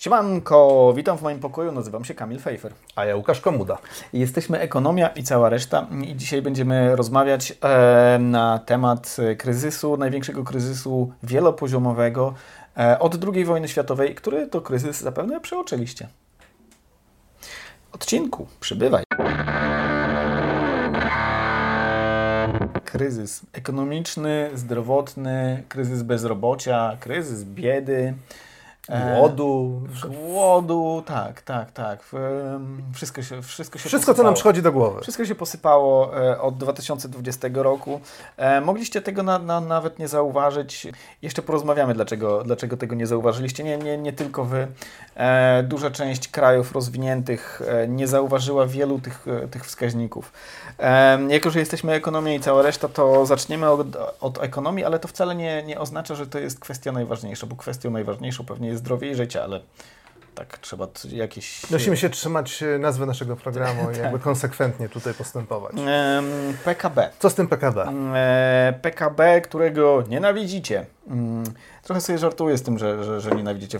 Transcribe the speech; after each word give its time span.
Siemanko, 0.00 0.92
witam 0.96 1.18
w 1.18 1.22
moim 1.22 1.40
pokoju, 1.40 1.72
nazywam 1.72 2.04
się 2.04 2.14
Kamil 2.14 2.38
Fejfer. 2.38 2.72
A 2.96 3.04
ja 3.04 3.16
Łukasz 3.16 3.40
Komuda. 3.40 3.78
Jesteśmy 4.12 4.60
Ekonomia 4.60 5.08
i 5.08 5.22
cała 5.22 5.48
reszta 5.48 5.86
i 6.02 6.16
dzisiaj 6.16 6.42
będziemy 6.42 6.96
rozmawiać 6.96 7.52
e, 7.62 8.18
na 8.18 8.58
temat 8.58 9.16
kryzysu, 9.38 9.96
największego 9.96 10.44
kryzysu 10.44 11.12
wielopoziomowego 11.22 12.34
e, 12.76 12.98
od 12.98 13.24
II 13.34 13.44
wojny 13.44 13.68
światowej, 13.68 14.14
który 14.14 14.46
to 14.46 14.60
kryzys 14.60 15.00
zapewne 15.00 15.40
przeoczyliście. 15.40 16.08
Odcinku, 17.92 18.46
przybywaj. 18.60 19.04
Kryzys 22.84 23.42
ekonomiczny, 23.52 24.50
zdrowotny, 24.54 25.62
kryzys 25.68 26.02
bezrobocia, 26.02 26.96
kryzys 27.00 27.44
biedy. 27.44 28.14
Głodu. 28.90 29.82
Głodu, 30.26 31.02
tak, 31.06 31.42
tak, 31.42 31.72
tak. 31.72 32.04
Wszystko 32.94 33.22
się 33.22 33.42
Wszystko, 33.42 33.78
się 33.78 33.88
wszystko 33.88 34.14
co 34.14 34.22
nam 34.22 34.34
przychodzi 34.34 34.62
do 34.62 34.72
głowy. 34.72 35.00
Wszystko 35.02 35.24
się 35.24 35.34
posypało 35.34 36.18
e, 36.18 36.40
od 36.40 36.56
2020 36.56 37.48
roku. 37.54 38.00
E, 38.36 38.60
mogliście 38.60 39.02
tego 39.02 39.22
na, 39.22 39.38
na, 39.38 39.60
nawet 39.60 39.98
nie 39.98 40.08
zauważyć. 40.08 40.86
Jeszcze 41.22 41.42
porozmawiamy, 41.42 41.94
dlaczego, 41.94 42.44
dlaczego 42.44 42.76
tego 42.76 42.94
nie 42.94 43.06
zauważyliście. 43.06 43.64
Nie, 43.64 43.78
nie, 43.78 43.98
nie 43.98 44.12
tylko 44.12 44.44
wy. 44.44 44.66
E, 45.14 45.62
duża 45.62 45.90
część 45.90 46.28
krajów 46.28 46.72
rozwiniętych 46.72 47.62
nie 47.88 48.08
zauważyła 48.08 48.66
wielu 48.66 48.98
tych, 48.98 49.26
tych 49.50 49.64
wskaźników. 49.64 50.32
Jako, 51.28 51.50
że 51.50 51.58
jesteśmy 51.58 51.92
ekonomią 51.92 52.32
i 52.32 52.40
cała 52.40 52.62
reszta, 52.62 52.88
to 52.88 53.26
zaczniemy 53.26 53.70
od, 53.70 53.86
od 54.20 54.42
ekonomii, 54.42 54.84
ale 54.84 54.98
to 54.98 55.08
wcale 55.08 55.34
nie, 55.34 55.62
nie 55.62 55.80
oznacza, 55.80 56.14
że 56.14 56.26
to 56.26 56.38
jest 56.38 56.60
kwestia 56.60 56.92
najważniejsza, 56.92 57.46
bo 57.46 57.56
kwestią 57.56 57.90
najważniejszą 57.90 58.44
pewnie 58.44 58.68
jest 58.68 58.79
zdrowie 58.80 59.10
i 59.10 59.14
życie, 59.14 59.42
ale 59.42 59.60
tak 60.34 60.58
trzeba 60.58 60.86
jakieś... 61.12 61.70
Musimy 61.70 61.96
się 61.96 62.10
trzymać 62.10 62.62
e, 62.62 62.78
nazwy 62.78 63.06
naszego 63.06 63.36
programu 63.36 63.82
i 63.82 63.86
tak. 63.94 64.02
jakby 64.02 64.18
konsekwentnie 64.18 64.88
tutaj 64.88 65.14
postępować. 65.14 65.72
PKB. 66.64 67.10
Co 67.18 67.30
z 67.30 67.34
tym 67.34 67.48
PKB? 67.48 67.88
E, 68.14 68.78
PKB, 68.82 69.40
którego 69.40 70.04
nienawidzicie. 70.08 70.86
Mm, 71.50 71.62
trochę 71.82 72.00
sobie 72.00 72.18
żartuję 72.18 72.58
z 72.58 72.62
tym, 72.62 72.78
że, 72.78 73.04
że, 73.04 73.20
że 73.20 73.30
nienawidzicie. 73.30 73.78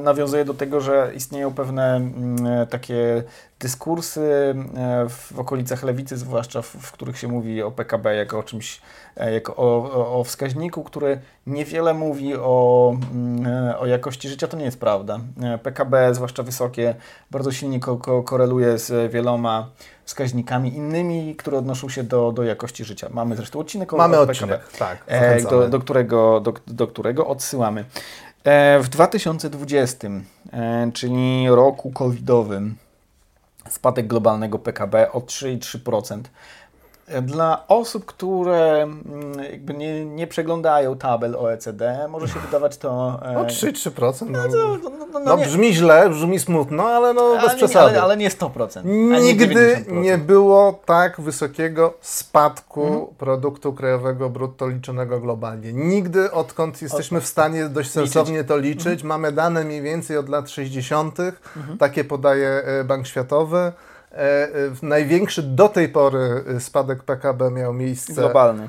Nawiązuję 0.00 0.44
do 0.44 0.54
tego, 0.54 0.80
że 0.80 1.12
istnieją 1.14 1.54
pewne 1.54 1.96
mm, 1.96 2.66
takie 2.66 3.24
dyskursy 3.60 4.54
e, 4.76 5.08
w 5.08 5.38
okolicach 5.38 5.82
lewicy, 5.82 6.16
zwłaszcza 6.16 6.62
w, 6.62 6.66
w 6.66 6.92
których 6.92 7.18
się 7.18 7.28
mówi 7.28 7.62
o 7.62 7.70
PKB 7.70 8.16
jako 8.16 8.38
o 8.38 8.42
czymś, 8.42 8.80
e, 9.16 9.32
jako 9.32 9.56
o, 9.56 10.18
o, 10.18 10.24
wskaźniku, 10.24 10.84
który 10.84 11.20
niewiele 11.46 11.94
mówi 11.94 12.34
o, 12.34 12.92
mm, 13.12 13.46
e, 13.46 13.78
o 13.78 13.86
jakości 13.86 14.28
życia. 14.28 14.48
To 14.48 14.56
nie 14.56 14.64
jest 14.64 14.80
prawda. 14.80 15.20
PKB, 15.62 16.14
zwłaszcza 16.14 16.42
wysokie, 16.42 16.94
bardzo 17.30 17.52
silnie 17.52 17.80
ko 17.80 17.96
ko 17.96 18.22
koreluje 18.22 18.78
z 18.78 19.12
wieloma 19.12 19.70
wskaźnikami 20.06 20.74
innymi, 20.74 21.36
które 21.36 21.58
odnoszą 21.58 21.88
się 21.88 22.02
do, 22.02 22.32
do 22.32 22.42
jakości 22.42 22.84
życia. 22.84 23.08
Mamy 23.10 23.36
zresztą 23.36 23.58
odcinek 23.58 23.92
o, 23.92 23.96
Mamy 23.96 24.18
odcinek, 24.18 24.60
PKB, 24.60 24.78
tak, 24.78 25.04
e, 25.06 25.42
do, 25.42 25.68
do, 25.68 25.78
którego, 25.78 26.40
do, 26.40 26.54
do 26.66 26.86
którego 26.86 27.26
odsyłamy. 27.26 27.84
E, 28.44 28.80
w 28.80 28.88
2020, 28.88 30.08
e, 30.52 30.90
czyli 30.94 31.46
roku 31.48 31.90
covidowym, 31.90 32.76
spadek 33.68 34.06
globalnego 34.06 34.58
PKB 34.58 35.12
o 35.12 35.20
3,3%. 35.20 36.20
Dla 37.22 37.64
osób, 37.68 38.04
które 38.04 38.82
mm, 38.82 39.44
jakby 39.52 39.74
nie, 39.74 40.04
nie 40.04 40.26
przeglądają 40.26 40.96
tabel 40.96 41.36
OECD, 41.36 42.08
może 42.08 42.28
się 42.28 42.40
wydawać 42.40 42.76
to... 42.76 43.20
E, 43.22 43.34
no 43.34 43.44
3-3%. 43.44 44.30
No, 44.30 44.38
no, 44.48 44.78
no, 44.82 45.06
no, 45.12 45.20
no 45.20 45.36
brzmi 45.36 45.74
źle, 45.74 46.10
brzmi 46.10 46.38
smutno, 46.38 46.88
ale 46.88 47.14
no 47.14 47.22
ale 47.22 47.40
bez 47.40 47.50
nie, 47.50 47.56
przesady. 47.56 47.90
Ale, 47.90 48.02
ale 48.02 48.16
nie 48.16 48.30
100%. 48.30 48.84
Nigdy 49.22 49.84
nie, 49.88 50.00
nie, 50.00 50.18
było 50.18 50.80
tak 50.84 51.20
wysokiego 51.20 51.94
spadku 52.00 52.86
mhm. 52.86 53.06
produktu 53.18 53.72
krajowego 53.72 54.30
brutto 54.30 54.68
liczonego 54.68 55.20
globalnie. 55.20 55.72
Nigdy, 55.72 56.32
odkąd 56.32 56.82
jesteśmy 56.82 57.20
w 57.20 57.26
stanie 57.26 57.68
dość 57.68 57.90
sensownie 57.90 58.44
to 58.44 58.56
liczyć, 58.56 59.02
mhm. 59.02 59.08
mamy 59.08 59.32
dane 59.32 59.64
mniej 59.64 59.82
więcej 59.82 60.16
od 60.16 60.28
lat 60.28 60.50
60., 60.50 61.20
mhm. 61.20 61.78
takie 61.78 62.04
podaje 62.04 62.48
e, 62.48 62.84
Bank 62.84 63.06
Światowy. 63.06 63.72
E, 64.16 64.44
e, 64.44 64.48
największy 64.82 65.42
do 65.42 65.68
tej 65.68 65.88
pory 65.88 66.44
e, 66.56 66.60
spadek 66.60 67.02
PKB 67.02 67.50
miał 67.50 67.72
miejsce 67.72 68.12
globalny 68.12 68.68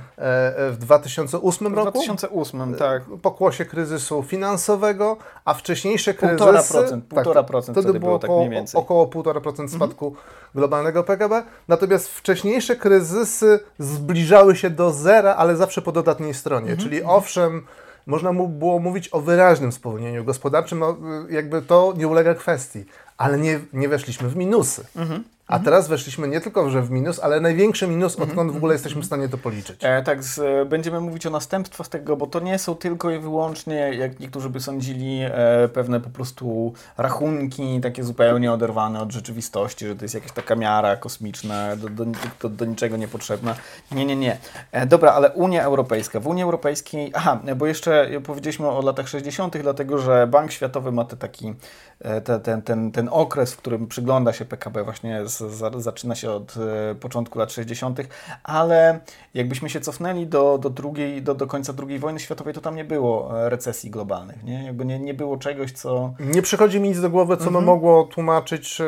w 0.71 0.75
2008 0.77 1.75
roku. 1.75 1.91
W 1.91 1.93
2008, 1.93 2.75
tak. 2.75 3.03
Pokłosie 3.21 3.65
kryzysu 3.65 4.23
finansowego, 4.23 5.17
a 5.45 5.53
wcześniejsze 5.53 6.13
kryzysy... 6.13 6.43
1,5%, 6.43 7.01
1,5% 7.01 7.65
tak, 7.65 7.75
wtedy 7.83 7.99
było 7.99 8.19
tak 8.19 8.31
mniej 8.31 8.49
więcej. 8.49 8.81
około 8.81 9.07
1,5% 9.07 9.47
mhm. 9.47 9.69
spadku 9.69 10.07
mhm. 10.07 10.25
globalnego 10.55 11.03
PKB. 11.03 11.43
Natomiast 11.67 12.09
wcześniejsze 12.09 12.75
kryzysy 12.75 13.59
zbliżały 13.79 14.55
się 14.55 14.69
do 14.69 14.91
zera, 14.91 15.35
ale 15.35 15.55
zawsze 15.55 15.81
po 15.81 15.91
dodatniej 15.91 16.33
stronie. 16.33 16.71
Mhm. 16.71 16.89
Czyli 16.89 17.03
owszem, 17.03 17.65
można 18.05 18.33
było 18.33 18.79
mówić 18.79 19.09
o 19.13 19.21
wyraźnym 19.21 19.71
spowolnieniu 19.71 20.23
gospodarczym, 20.23 20.79
no, 20.79 20.97
jakby 21.29 21.61
to 21.61 21.93
nie 21.97 22.07
ulega 22.07 22.35
kwestii, 22.35 22.85
ale 23.17 23.37
nie, 23.37 23.59
nie 23.73 23.89
weszliśmy 23.89 24.29
w 24.29 24.35
minusy. 24.35 24.85
Mhm. 24.95 25.23
A 25.47 25.53
mhm. 25.53 25.65
teraz 25.65 25.87
weszliśmy 25.87 26.27
nie 26.27 26.41
tylko 26.41 26.69
że 26.69 26.81
w 26.81 26.91
minus, 26.91 27.19
ale 27.19 27.39
największy 27.39 27.87
minus, 27.87 28.13
mhm. 28.13 28.29
odkąd 28.29 28.51
w 28.51 28.55
ogóle 28.55 28.73
jesteśmy 28.73 29.01
w 29.01 29.05
stanie 29.05 29.29
to 29.29 29.37
policzyć. 29.37 29.79
E, 29.83 30.03
tak, 30.03 30.23
z, 30.23 30.69
będziemy 30.69 30.99
mówić 30.99 31.25
o 31.25 31.29
następstwach 31.29 31.87
tego, 31.87 32.17
bo 32.17 32.27
to 32.27 32.39
nie 32.39 32.59
są 32.59 32.75
tylko 32.75 33.11
i 33.11 33.19
wyłącznie, 33.19 33.75
jak 33.75 34.19
niektórzy 34.19 34.49
by 34.49 34.59
sądzili, 34.59 35.19
e, 35.23 35.69
pewne 35.73 35.99
po 35.99 36.09
prostu 36.09 36.73
rachunki 36.97 37.81
takie 37.81 38.03
zupełnie 38.03 38.51
oderwane 38.51 39.01
od 39.01 39.11
rzeczywistości, 39.11 39.87
że 39.87 39.95
to 39.95 40.05
jest 40.05 40.15
jakaś 40.15 40.31
taka 40.31 40.55
miara 40.55 40.95
kosmiczna, 40.95 41.75
do, 41.75 41.89
do, 41.89 42.05
do, 42.41 42.49
do 42.49 42.65
niczego 42.65 42.97
niepotrzebna. 42.97 43.55
Nie, 43.91 44.05
nie, 44.05 44.15
nie. 44.15 44.37
E, 44.71 44.85
dobra, 44.85 45.11
ale 45.11 45.31
Unia 45.31 45.63
Europejska. 45.63 46.19
W 46.19 46.27
Unii 46.27 46.43
Europejskiej, 46.43 47.11
aha, 47.15 47.39
bo 47.55 47.67
jeszcze 47.67 48.09
powiedzieliśmy 48.25 48.67
o 48.67 48.81
latach 48.81 49.07
60., 49.07 49.57
dlatego 49.57 49.97
że 49.97 50.27
Bank 50.27 50.51
Światowy 50.51 50.91
ma 50.91 51.05
te 51.05 51.17
taki, 51.17 51.53
e, 51.99 52.21
te, 52.21 52.39
ten, 52.39 52.61
ten, 52.61 52.91
ten 52.91 53.09
okres, 53.11 53.53
w 53.53 53.57
którym 53.57 53.87
przygląda 53.87 54.33
się 54.33 54.45
PKB 54.45 54.83
właśnie 54.83 55.27
z 55.27 55.36
zaczyna 55.77 56.15
się 56.15 56.31
od 56.31 56.55
e, 56.91 56.95
początku 56.95 57.39
lat 57.39 57.51
60., 57.51 57.99
ale 58.43 58.99
jakbyśmy 59.33 59.69
się 59.69 59.79
cofnęli 59.79 60.27
do, 60.27 60.57
do, 60.57 60.69
drugiej, 60.69 61.21
do, 61.21 61.35
do 61.35 61.47
końca 61.47 61.73
II 61.87 61.99
wojny 61.99 62.19
światowej, 62.19 62.53
to 62.53 62.61
tam 62.61 62.75
nie 62.75 62.85
było 62.85 63.45
e, 63.45 63.49
recesji 63.49 63.89
globalnych. 63.89 64.43
Nie, 64.43 64.63
jakby 64.63 64.85
nie, 64.85 64.99
nie 64.99 65.13
było 65.13 65.37
czegoś, 65.37 65.71
co. 65.71 66.13
Nie 66.19 66.41
przychodzi 66.41 66.79
mi 66.79 66.89
nic 66.89 67.01
do 67.01 67.09
głowy, 67.09 67.37
co 67.37 67.43
mhm. 67.43 67.65
by 67.65 67.71
mogło 67.71 68.03
tłumaczyć, 68.03 68.81
e, 68.81 68.85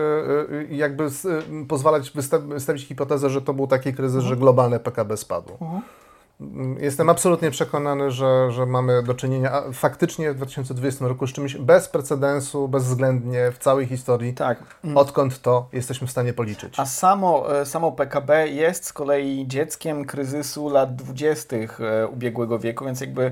jakby 0.69 1.09
pozwalać 1.67 2.11
wystawić 2.47 2.87
hipotezę, 2.87 3.29
że 3.29 3.41
to 3.41 3.53
był 3.53 3.67
taki 3.67 3.93
kryzys, 3.93 4.15
mhm. 4.15 4.29
że 4.29 4.39
globalne 4.39 4.79
PKB 4.79 5.17
spadło. 5.17 5.57
Mhm. 5.61 5.81
Jestem 6.79 7.09
absolutnie 7.09 7.51
przekonany, 7.51 8.11
że, 8.11 8.51
że 8.51 8.65
mamy 8.65 9.03
do 9.03 9.13
czynienia 9.13 9.63
faktycznie 9.73 10.31
w 10.31 10.35
2020 10.35 11.07
roku 11.07 11.27
z 11.27 11.33
czymś 11.33 11.55
bez 11.55 11.87
precedensu, 11.87 12.67
bezwzględnie 12.67 13.51
w 13.51 13.57
całej 13.57 13.87
historii, 13.87 14.33
tak. 14.33 14.79
odkąd 14.95 15.41
to 15.41 15.69
jesteśmy 15.73 16.07
w 16.07 16.11
stanie 16.11 16.33
policzyć. 16.33 16.79
A 16.79 16.85
samo, 16.85 17.59
e, 17.59 17.65
samo 17.65 17.91
PKB 17.91 18.47
jest 18.47 18.85
z 18.85 18.93
kolei 18.93 19.47
dzieckiem 19.47 20.05
kryzysu 20.05 20.69
lat 20.69 20.95
20. 20.95 21.55
E, 21.57 22.07
ubiegłego 22.07 22.59
wieku, 22.59 22.85
więc 22.85 23.01
jakby 23.01 23.31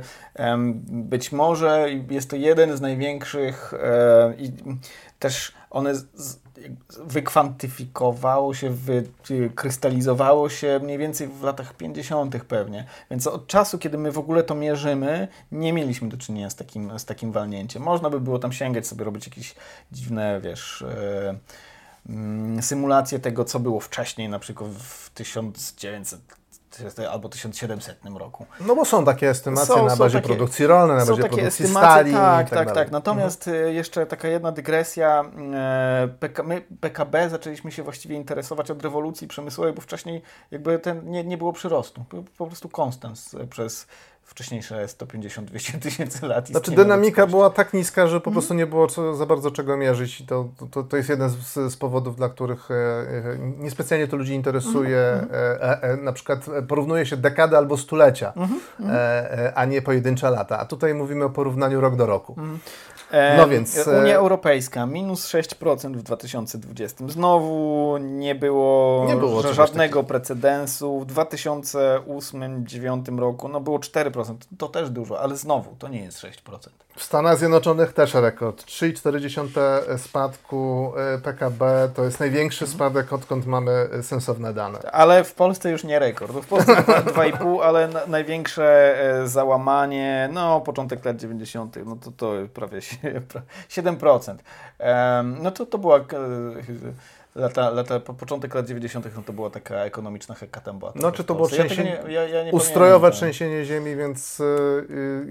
być 0.88 1.32
może 1.32 1.90
jest 2.10 2.30
to 2.30 2.36
jeden 2.36 2.78
z 2.78 2.82
największych 2.82 3.74
e, 3.74 4.34
i 4.38 4.52
też 5.20 5.54
one 5.70 5.94
wykwantyfikowało 7.06 8.54
się, 8.54 8.70
wykrystalizowało 8.70 10.50
się 10.50 10.80
mniej 10.84 10.98
więcej 10.98 11.28
w 11.28 11.44
latach 11.44 11.74
50. 11.74 12.44
pewnie. 12.44 12.86
Więc 13.12 13.28
od 13.28 13.48
czasu, 13.48 13.78
kiedy 13.78 13.98
my 13.98 14.12
w 14.12 14.18
ogóle 14.18 14.44
to 14.44 14.56
mierzymy, 14.56 15.28
nie 15.52 15.74
mieliśmy 15.74 16.10
do 16.10 16.18
czynienia 16.18 16.50
z 16.50 16.56
takim, 16.56 17.00
z 17.00 17.06
takim 17.06 17.32
walnięciem. 17.32 17.84
Można 17.84 18.10
by 18.10 18.20
było 18.20 18.40
tam 18.40 18.54
sięgać 18.54 18.88
sobie, 18.88 19.06
robić 19.06 19.28
jakieś 19.28 19.56
dziwne, 19.92 20.42
wiesz, 20.42 20.84
yy, 22.06 22.62
symulacje 22.62 23.20
tego, 23.20 23.46
co 23.46 23.60
było 23.60 23.80
wcześniej, 23.80 24.30
na 24.30 24.40
przykład 24.40 24.72
w 24.72 25.10
1900 25.10 26.20
albo 27.12 27.30
1700 27.30 27.98
roku. 28.16 28.46
No 28.62 28.76
bo 28.76 28.86
są 28.86 29.06
takie 29.06 29.30
estymacje 29.30 29.76
są, 29.76 29.86
na 29.86 29.96
bazie 29.96 30.18
takie, 30.18 30.28
produkcji 30.28 30.68
rolnej, 30.68 30.98
na 30.98 31.06
bazie 31.06 31.22
produkcji 31.22 31.48
estymacje, 31.48 31.80
stali. 31.80 32.14
Tak, 32.14 32.50
tak, 32.50 32.66
tak, 32.66 32.76
tak. 32.76 32.92
Natomiast 32.92 33.48
mhm. 33.48 33.76
jeszcze 33.76 34.06
taka 34.06 34.28
jedna 34.28 34.52
dygresja. 34.52 35.24
E, 35.54 36.44
my 36.44 36.62
PKB 36.80 37.30
zaczęliśmy 37.30 37.72
się 37.72 37.84
właściwie 37.84 38.16
interesować 38.16 38.72
od 38.72 38.84
rewolucji 38.84 39.28
przemysłowej, 39.28 39.74
bo 39.74 39.82
wcześniej 39.82 40.22
jakby 40.52 40.80
ten, 40.80 41.12
nie, 41.12 41.24
nie 41.24 41.38
było 41.38 41.54
przyrostu. 41.54 42.06
Po 42.38 42.48
prostu 42.48 42.70
konstans 42.70 43.36
przez 43.50 43.88
wcześniejsze 44.28 44.86
150-200 44.86 45.80
tysięcy 45.88 46.28
lat. 46.28 46.48
Znaczy 46.48 46.72
dynamika 46.72 47.28
była 47.28 47.50
tak 47.50 47.74
niska, 47.74 48.08
że 48.08 48.20
po 48.20 48.30
mhm. 48.30 48.34
prostu 48.34 48.54
nie 48.54 48.68
było 48.68 48.88
co, 48.88 49.16
za 49.16 49.26
bardzo 49.26 49.52
czego 49.52 49.78
mierzyć 49.78 50.22
i 50.22 50.26
to, 50.26 50.50
to, 50.72 50.84
to 50.84 50.98
jest 50.98 51.10
jeden 51.10 51.30
z, 51.30 51.54
z 51.54 51.76
powodów, 51.76 52.16
dla 52.16 52.30
których 52.30 52.72
e, 52.72 52.74
e, 52.74 53.38
niespecjalnie 53.40 54.08
to 54.08 54.18
ludzi 54.18 54.34
interesuje. 54.34 55.00
Mhm. 55.00 55.30
E, 55.34 55.82
e, 55.82 55.98
na 55.98 56.14
przykład 56.14 56.46
porównuje 56.68 57.06
się 57.06 57.18
dekady 57.18 57.58
albo 57.58 57.78
stulecia, 57.78 58.34
mhm. 58.36 58.60
e, 58.90 59.54
a 59.56 59.66
nie 59.66 59.82
pojedyncze 59.82 60.30
lata. 60.30 60.60
A 60.60 60.66
tutaj 60.66 60.94
mówimy 60.94 61.26
o 61.26 61.30
porównaniu 61.30 61.82
rok 61.82 61.96
do 61.96 62.06
roku. 62.06 62.36
No 63.38 63.48
więc... 63.48 63.88
Unia 64.02 64.16
Europejska 64.16 64.86
minus 64.86 65.28
6% 65.28 65.98
w 65.98 66.04
2020. 66.04 67.08
Znowu 67.08 67.98
nie 67.98 68.36
było, 68.36 69.06
Nie 69.08 69.16
było 69.16 69.54
żadnego 69.54 70.04
precedensu. 70.04 71.00
W 71.00 71.14
2008-2009 71.14 73.20
roku 73.20 73.48
no 73.48 73.62
było 73.62 73.80
4%. 73.80 74.36
To 74.58 74.68
też 74.68 74.90
dużo, 74.90 75.20
ale 75.20 75.38
znowu 75.38 75.76
to 75.76 75.88
nie 75.88 76.04
jest 76.04 76.24
6%. 76.24 76.70
W 76.98 77.04
Stanach 77.04 77.38
Zjednoczonych 77.38 77.94
też 77.94 78.14
rekord. 78.14 78.66
3,4 78.66 79.98
spadku 79.98 80.92
e, 81.16 81.18
PKB 81.18 81.90
to 81.96 82.04
jest 82.04 82.20
największy 82.20 82.68
spadek, 82.68 83.14
odkąd 83.14 83.46
mamy 83.46 83.72
e, 83.72 84.04
sensowne 84.04 84.54
dane. 84.54 84.80
Ale 84.92 85.24
w 85.24 85.34
Polsce 85.34 85.70
już 85.72 85.84
nie 85.84 86.00
rekord. 86.00 86.32
W 86.32 86.48
Polsce 86.48 86.76
2,5, 86.76 87.62
ale 87.64 87.88
na, 87.88 88.06
największe 88.08 88.96
e, 89.22 89.28
załamanie, 89.28 90.30
no 90.34 90.62
początek 90.62 91.06
lat 91.06 91.18
90., 91.18 91.76
no 91.86 91.96
to 91.96 92.12
to 92.12 92.34
prawie 92.54 92.82
sie- 92.82 93.22
pra- 93.34 93.42
7%. 93.70 94.36
Em, 94.80 95.38
no 95.42 95.52
to 95.52 95.66
to 95.66 95.78
była 95.78 96.00
lata, 97.38 97.70
lata, 97.70 98.00
po- 98.00 98.14
początek 98.14 98.56
lat 98.56 98.66
90., 98.68 99.06
no 99.16 99.22
to 99.26 99.34
była 99.34 99.50
taka 99.50 99.76
ekonomiczna 99.76 100.36
hekatomba. 100.36 100.92
No, 100.96 101.12
czy 101.12 101.24
to 101.24 101.36
było. 101.36 101.48
Ja 101.48 101.56
trzęsienie- 101.56 102.00
nie- 102.08 102.14
ja- 102.14 102.28
ja 102.28 102.44
nie 102.44 102.52
Ustrojowe 102.52 103.00
pamiętam. 103.00 103.12
trzęsienie 103.18 103.66
ziemi, 103.66 103.96
więc 103.96 104.42
e, 104.42 104.44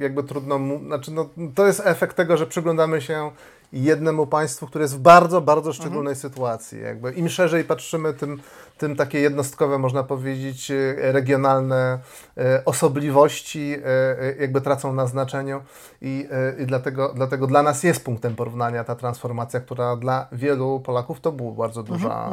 jakby 0.03 0.23
trudno 0.23 0.59
mu, 0.59 0.79
znaczy 0.79 1.11
no, 1.13 1.29
to 1.55 1.67
jest 1.67 1.83
efekt 1.85 2.17
tego, 2.17 2.37
że 2.37 2.47
przyglądamy 2.47 3.01
się 3.01 3.31
jednemu 3.73 4.27
państwu, 4.27 4.67
które 4.67 4.83
jest 4.85 4.97
w 4.97 5.01
bardzo, 5.01 5.41
bardzo 5.41 5.73
szczególnej 5.73 6.13
Mhm. 6.13 6.17
sytuacji. 6.17 6.81
Jakby 6.83 7.13
Im 7.13 7.29
szerzej 7.29 7.65
patrzymy, 7.65 8.15
tym, 8.15 8.41
tym 8.79 8.97
takie 8.97 9.21
jednostkowe, 9.21 9.79
można 9.79 10.03
powiedzieć, 10.03 10.71
e, 10.71 10.95
regionalne 11.13 11.99
e, 12.39 12.65
osobliwości 12.65 13.77
e, 13.85 14.35
jakby 14.41 14.61
tracą 14.61 14.93
na 14.93 15.07
znaczeniu 15.07 15.61
i, 16.03 16.29
i 16.59 16.67
dlatego, 16.67 17.13
dlatego 17.15 17.47
dla 17.47 17.63
nas 17.63 17.83
jest 17.83 18.05
punktem 18.05 18.37
porównania 18.37 18.85
ta 18.85 18.95
transformacja, 18.95 19.61
która 19.61 19.97
dla 19.97 20.27
wielu 20.33 20.81
Polaków 20.81 21.21
to 21.21 21.33
była 21.33 21.53
bardzo 21.53 21.83
duża 21.83 22.31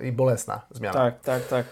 e, 0.00 0.06
i 0.06 0.12
bolesna 0.12 0.60
zmiana. 0.70 0.94
Tak, 0.94 1.20
tak, 1.20 1.46
tak. 1.46 1.66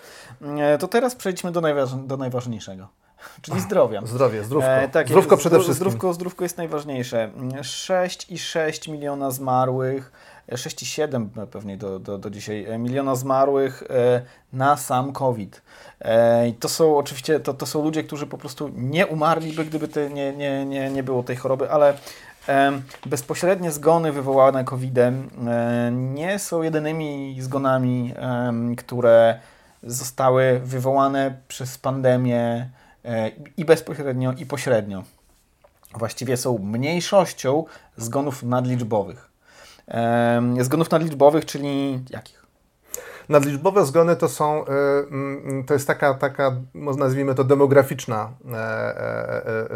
To 0.79 0.89
teraz 0.89 1.15
przejdźmy 1.15 1.53
do, 1.53 1.61
najważ- 1.61 2.07
do 2.07 2.17
najważniejszego, 2.17 2.89
czyli 3.43 3.61
zdrowia. 3.61 4.03
Zdrowie, 4.07 4.45
zdrówko. 4.45 4.71
E, 4.71 4.89
tak, 4.89 5.09
zdrówko 5.09 5.37
przede 5.37 5.57
wszystkim. 5.57 5.75
Zdrówko, 5.75 6.13
zdrówko 6.13 6.45
jest 6.45 6.57
najważniejsze. 6.57 7.31
6,6 7.61 8.91
miliona 8.91 9.31
zmarłych, 9.31 10.13
e, 10.49 10.57
6,7 10.57 11.47
pewnie 11.47 11.77
do, 11.77 11.99
do, 11.99 12.19
do 12.19 12.31
dzisiaj 12.31 12.65
e, 12.65 12.79
miliona 12.79 13.15
zmarłych 13.15 13.83
e, 13.91 14.23
na 14.53 14.77
sam 14.77 15.13
COVID. 15.13 15.63
E, 16.01 16.49
I 16.49 16.55
to 16.55 16.69
są 16.69 16.97
oczywiście, 16.97 17.41
to, 17.41 17.55
to 17.55 17.67
są 17.67 17.85
ludzie, 17.85 18.05
którzy 18.05 18.27
po 18.27 18.39
prostu 18.39 18.71
nie 18.75 19.07
umarliby, 19.07 19.65
gdyby 19.65 19.89
te, 19.89 20.11
nie, 20.11 20.33
nie, 20.33 20.67
nie, 20.67 20.91
nie 20.91 21.03
było 21.03 21.23
tej 21.23 21.37
choroby, 21.37 21.71
ale 21.71 21.95
bezpośrednie 23.07 23.73
zgony 23.73 24.13
wywołane 24.13 24.65
COVID-em 24.65 25.31
nie 25.91 26.39
są 26.39 26.63
jedynymi 26.63 27.37
zgonami, 27.41 28.15
które 28.79 29.41
zostały 29.83 30.61
wywołane 30.65 31.37
przez 31.49 31.79
pandemię 31.79 32.71
i 33.57 33.65
bezpośrednio, 33.65 34.33
i 34.33 34.47
pośrednio. 34.47 35.03
Właściwie 35.95 36.37
są 36.37 36.59
mniejszością 36.59 37.65
zgonów 37.97 38.43
nadliczbowych. 38.43 39.31
Em, 39.87 40.65
Zgonów 40.65 40.91
nadliczbowych, 40.91 41.45
czyli 41.45 42.01
jakich? 42.11 42.43
Nadliczbowe 43.29 43.87
zgony 43.87 44.17
to 44.17 44.29
są, 44.29 44.65
mm, 44.65 45.65
to 45.67 45.75
jest 45.75 45.87
taka, 45.87 46.15
taka 46.15 46.57
nazwijmy 46.75 47.35
to 47.35 47.45
demograficzna 47.45 48.31
e, 48.45 48.57
e, 48.57 48.57
e, 48.57 49.71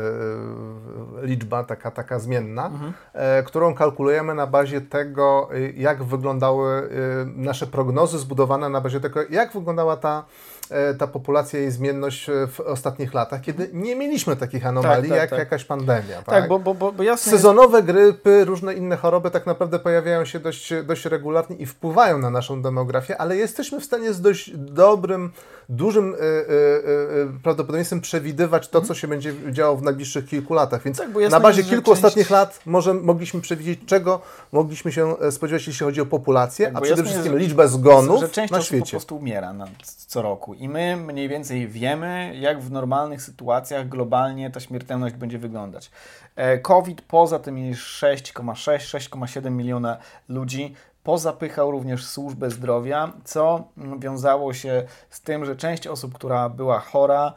e, 1.22 1.26
liczba, 1.26 1.64
taka, 1.64 1.90
taka 1.90 2.18
zmienna, 2.18 2.70
e, 3.12 3.42
którą 3.42 3.74
kalkulujemy 3.74 4.34
na 4.34 4.46
bazie 4.46 4.80
tego, 4.80 5.48
jak 5.74 6.02
wyglądały 6.02 6.88
nasze 7.36 7.66
prognozy 7.66 8.18
zbudowane 8.18 8.68
na 8.68 8.80
bazie 8.80 9.00
tego, 9.00 9.20
jak 9.30 9.52
wyglądała 9.52 9.96
ta, 9.96 10.18
e, 10.18 10.55
ta 10.98 11.06
populacja 11.06 11.60
i 11.60 11.70
zmienność 11.70 12.28
e, 12.28 12.46
w 12.46 12.60
ostatnich 12.60 13.14
latach, 13.14 13.40
kiedy 13.40 13.70
nie 13.72 13.96
mieliśmy 13.96 14.36
takich 14.36 14.66
anomalii 14.66 15.10
tak, 15.10 15.18
jak 15.18 15.30
tak. 15.30 15.38
jakaś 15.38 15.64
pandemia. 15.64 16.22
Tak, 16.26 16.48
bo, 16.48 16.58
bo, 16.58 16.74
bo, 16.74 16.92
bo 16.92 17.02
jasne 17.02 17.32
jest, 17.32 17.42
Sezonowe 17.42 17.82
grypy, 17.82 18.44
różne 18.44 18.74
inne 18.74 18.96
choroby 18.96 19.30
tak 19.30 19.46
naprawdę 19.46 19.78
pojawiają 19.78 20.24
się 20.24 20.40
dość, 20.40 20.72
dość 20.84 21.04
regularnie 21.04 21.56
i 21.56 21.66
wpływają 21.66 22.18
na 22.18 22.30
naszą 22.30 22.62
demografię, 22.62 23.20
ale 23.20 23.36
jesteśmy 23.36 23.80
w 23.80 23.84
stanie 23.84 24.12
z 24.12 24.20
dość 24.20 24.50
dobrym, 24.56 25.32
dużym 25.68 26.14
y, 26.14 26.16
y, 26.18 26.22
y, 26.22 27.40
prawdopodobieństwem 27.42 28.00
przewidywać 28.00 28.68
to, 28.68 28.80
co 28.80 28.94
się 28.94 29.08
będzie 29.08 29.34
działo 29.50 29.76
w 29.76 29.82
najbliższych 29.82 30.26
kilku 30.26 30.54
latach. 30.54 30.82
Więc 30.82 30.98
Tak, 30.98 31.08
na 31.30 31.40
bazie 31.40 31.58
jest, 31.58 31.70
kilku 31.70 31.84
część- 31.90 31.98
ostatnich 32.04 32.30
lat 32.30 32.60
może 32.66 32.94
mogliśmy 32.94 33.40
przewidzieć, 33.40 33.80
czego 33.86 34.20
mogliśmy 34.52 34.92
się 34.92 35.18
e, 35.18 35.32
spodziewać, 35.32 35.66
jeśli 35.66 35.86
chodzi 35.86 36.00
o 36.00 36.06
populację, 36.06 36.66
Tak, 36.66 36.76
a 36.76 36.80
przede 36.80 37.04
wszystkim 37.04 37.32
jest, 37.32 37.44
liczbę 37.44 37.68
zgonów 37.68 38.20
że 38.20 38.28
część 38.28 38.52
na 38.52 38.58
osób 38.58 38.68
po 38.70 38.76
świecie. 38.76 38.90
prostu 38.90 39.16
umiera 39.16 39.52
na, 39.52 39.66
co 40.06 40.22
roku 40.22 40.54
i 40.54 40.68
my 40.68 40.96
mniej 40.96 41.28
więcej 41.28 41.68
wiemy, 41.68 42.32
jak 42.36 42.60
w 42.62 42.70
normalnych 42.70 43.22
sytuacjach 43.22 43.88
globalnie 43.88 44.50
ta 44.50 44.60
śmiertelność 44.60 45.14
będzie 45.14 45.38
wyglądać. 45.38 45.90
E, 46.36 46.58
COVID 46.58 47.02
poza 47.02 47.38
tymi 47.38 47.74
6,6-6,7 47.74 49.50
miliona 49.50 49.96
ludzi 50.28 50.74
pozapychał 51.06 51.70
również 51.70 52.06
służbę 52.06 52.50
zdrowia, 52.50 53.12
co 53.24 53.64
wiązało 53.98 54.54
się 54.54 54.82
z 55.10 55.20
tym, 55.20 55.44
że 55.44 55.56
część 55.56 55.86
osób, 55.86 56.14
która 56.14 56.48
była 56.48 56.78
chora 56.80 57.32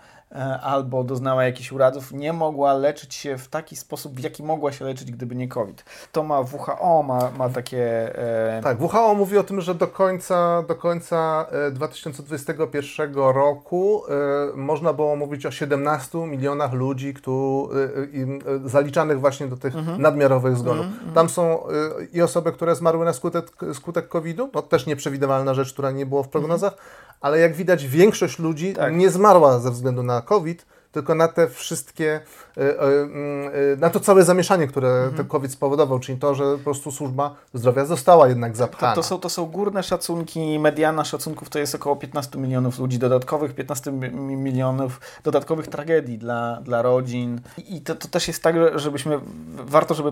albo 0.64 1.04
doznała 1.04 1.44
jakichś 1.44 1.72
urazów, 1.72 2.12
nie 2.12 2.34
mogła 2.34 2.74
leczyć 2.74 3.14
się 3.16 3.38
w 3.38 3.48
taki 3.48 3.76
sposób, 3.76 4.14
w 4.14 4.24
jaki 4.24 4.44
mogła 4.44 4.72
się 4.72 4.86
leczyć, 4.86 5.12
gdyby 5.12 5.36
nie 5.36 5.48
COVID. 5.48 5.86
To 6.12 6.24
ma 6.24 6.40
WHO, 6.42 7.04
ma, 7.04 7.32
ma 7.38 7.50
takie... 7.50 8.16
E, 8.58 8.62
Tak, 8.64 8.82
WHO 8.82 9.16
mówi 9.16 9.38
o 9.38 9.44
tym, 9.44 9.62
że 9.62 9.76
do 9.76 9.88
końca, 9.88 10.64
do 10.68 10.76
końca 10.76 11.46
e, 11.68 11.72
2021 11.72 13.14
roku 13.16 14.04
e, 14.08 14.12
można 14.56 14.94
było 14.94 15.16
mówić 15.16 15.46
o 15.46 15.52
17 15.52 16.18
milionach 16.18 16.74
ludzi, 16.74 17.14
któ, 17.14 17.70
e, 17.74 18.64
e, 18.66 18.70
zaliczanych 18.70 19.20
właśnie 19.20 19.48
do 19.48 19.58
tych 19.58 19.74
nadmiarowych 19.98 20.58
zgonów. 20.58 20.86
Tam 21.16 21.30
są 21.30 21.68
e, 21.68 21.70
i 22.14 22.22
osoby, 22.22 22.52
które 22.52 22.76
zmarły 22.76 23.06
na 23.06 23.14
skutek, 23.14 23.52
skutek 23.74 24.08
COVID-u, 24.08 24.48
to 24.48 24.62
też 24.62 24.86
nieprzewidywalna 24.86 25.54
rzecz, 25.54 25.74
która 25.74 25.92
nie 25.92 26.06
było 26.06 26.24
w 26.24 26.30
prognozach, 26.30 26.74
ale 27.22 27.40
jak 27.40 27.56
widać 27.56 27.88
większość 27.88 28.40
ludzi 28.40 28.74
Tak. 28.74 28.96
nie 28.96 29.10
zmarła 29.10 29.60
ze 29.60 29.72
względu 29.72 30.04
na 30.04 30.22
COVID, 30.22 30.66
tylko 30.92 31.16
na 31.16 31.28
te 31.28 31.48
wszystkie, 31.48 32.22
e, 32.58 32.62
e, 32.62 32.84
mm, 33.02 33.48
e, 33.74 33.76
na 33.78 33.90
to 33.90 34.00
całe 34.00 34.24
zamieszanie, 34.24 34.68
które 34.68 35.10
ten 35.18 35.28
COVID 35.28 35.52
spowodował, 35.52 36.00
czyli 36.00 36.18
to, 36.18 36.36
że 36.36 36.44
po 36.58 36.64
prostu 36.64 36.92
służba 36.92 37.36
zdrowia 37.54 37.86
została 37.86 38.28
jednak 38.28 38.56
zapchana. 38.58 38.96
To, 38.96 39.02
to, 39.02 39.08
są, 39.08 39.20
to 39.20 39.30
są 39.30 39.46
górne 39.46 39.84
szacunki, 39.84 40.60
mediana 40.60 41.06
szacunków 41.06 41.50
to 41.50 41.60
jest 41.60 41.76
około 41.76 41.96
15 41.96 42.40
milionów 42.40 42.80
ludzi, 42.80 43.00
dodatkowych 43.00 43.56
15 43.56 43.92
mi- 43.92 44.36
milionów 44.36 45.02
dodatkowych 45.24 45.68
tragedii 45.68 46.18
dla, 46.18 46.60
dla 46.64 46.82
rodzin. 46.82 47.42
I 47.68 47.82
to, 47.82 47.96
to 47.96 48.08
też 48.08 48.28
jest 48.28 48.44
tak, 48.44 48.56
że- 48.56 48.80
żebyśmy, 48.80 49.20
warto, 49.56 49.94
żeby 49.94 50.12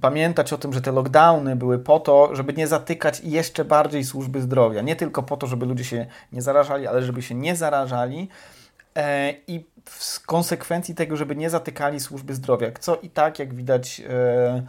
pamiętać 0.00 0.52
o 0.52 0.58
tym, 0.58 0.72
że 0.72 0.80
te 0.80 0.92
lockdowny 0.92 1.56
były 1.56 1.78
po 1.78 2.00
to, 2.00 2.30
żeby 2.32 2.52
nie 2.52 2.66
zatykać 2.66 3.20
jeszcze 3.20 3.64
bardziej 3.64 4.04
służby 4.04 4.40
zdrowia. 4.42 4.82
Nie 4.82 4.96
tylko 4.96 5.22
po 5.22 5.36
to, 5.36 5.46
żeby 5.46 5.66
ludzie 5.66 5.84
się 5.84 6.06
nie 6.32 6.42
zarażali, 6.42 6.86
ale 6.86 7.02
żeby 7.02 7.22
się 7.22 7.34
nie 7.34 7.56
zarażali. 7.56 8.28
E, 8.98 9.34
I 9.46 9.64
w 9.84 10.26
konsekwencji 10.26 10.94
tego, 10.94 11.16
żeby 11.16 11.36
nie 11.36 11.50
zatykali 11.50 12.00
służby 12.00 12.34
zdrowia, 12.34 12.72
co 12.80 12.96
i 12.96 13.10
tak, 13.10 13.38
jak 13.38 13.54
widać, 13.54 14.02
e, 14.08 14.62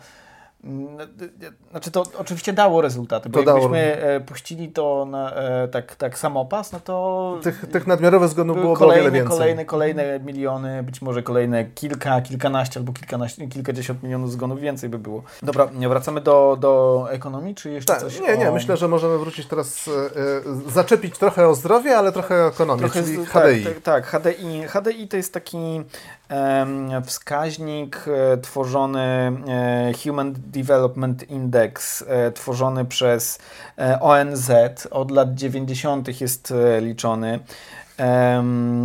znaczy 1.72 1.92
to 1.92 2.04
oczywiście 2.18 2.54
dało 2.54 2.82
rezultaty, 2.82 3.30
bo 3.30 3.40
To 3.40 3.46
dało 3.46 3.60
jakbyśmy 3.60 4.02
e, 4.04 4.20
puścili 4.20 4.70
to 4.70 5.06
na, 5.10 5.34
e, 5.36 5.68
tak, 5.68 5.96
tak 5.96 6.18
samopas, 6.18 6.72
no 6.72 6.80
to 6.80 7.38
Tych, 7.44 7.66
tych 7.72 7.88
nadmiarowych 7.88 8.30
zgonów 8.30 8.58
było 8.58 8.72
o 8.74 8.76
wiele 8.76 8.88
kolejne, 8.88 9.12
więcej. 9.12 9.38
kolejne, 9.38 9.66
kolejne 9.66 10.20
miliony, 10.20 10.84
być 10.84 11.02
może 11.02 11.24
kolejne 11.24 11.66
kilka, 11.66 12.22
kilkanaście 12.22 12.80
albo 12.80 12.94
kilkanaście, 12.94 13.48
kilkadziesiąt 13.48 14.04
milionów 14.04 14.32
zgonów 14.32 14.60
więcej 14.60 14.90
by 14.90 15.00
było. 15.00 15.24
Dobra, 15.44 15.68
wracamy 15.90 16.22
do, 16.22 16.58
do 16.60 17.06
ekonomii, 17.12 17.56
czy 17.56 17.70
jeszcze 17.70 17.94
Tak, 17.94 18.02
coś 18.02 18.20
nie, 18.22 18.38
nie, 18.38 18.50
o... 18.50 18.54
myślę, 18.54 18.78
że 18.78 18.88
możemy 18.88 19.18
wrócić 19.18 19.48
teraz, 19.48 19.88
e, 19.88 19.92
e, 19.92 20.72
zaczepić 20.72 21.18
trochę 21.18 21.48
o 21.48 21.56
zdrowie, 21.56 21.98
ale 21.98 22.12
trochę 22.12 22.36
o 22.36 22.48
ekonomię, 22.48 22.80
Trochę 22.80 23.04
czyli 23.04 23.26
z- 23.26 23.30
HDI. 23.30 23.64
Tak, 23.64 23.74
tak, 23.74 24.06
tak, 24.12 24.22
HDI. 24.22 24.64
HDI 24.68 25.08
to 25.08 25.18
jest 25.18 25.34
taki 25.34 25.82
em, 26.30 26.90
wskaźnik 27.06 28.06
e, 28.08 28.38
tworzony, 28.38 29.02
e, 29.48 29.92
Human 30.04 30.34
Development 30.56 31.30
Index, 31.30 32.06
e, 32.08 32.32
tworzony 32.32 32.86
przez 32.86 33.40
e, 33.78 34.00
ONZ. 34.00 34.52
Od 34.92 35.12
lat 35.12 35.34
90. 35.34 36.22
jest 36.22 36.52
e, 36.52 36.82
liczony. 36.82 37.40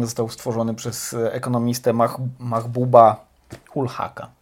Został 0.01 0.29
stworzony 0.29 0.75
przez 0.75 1.17
ekonomistę 1.33 1.93
Mah 1.93 2.17
Mahbuba 2.39 3.25
Ulhaka. 3.75 4.40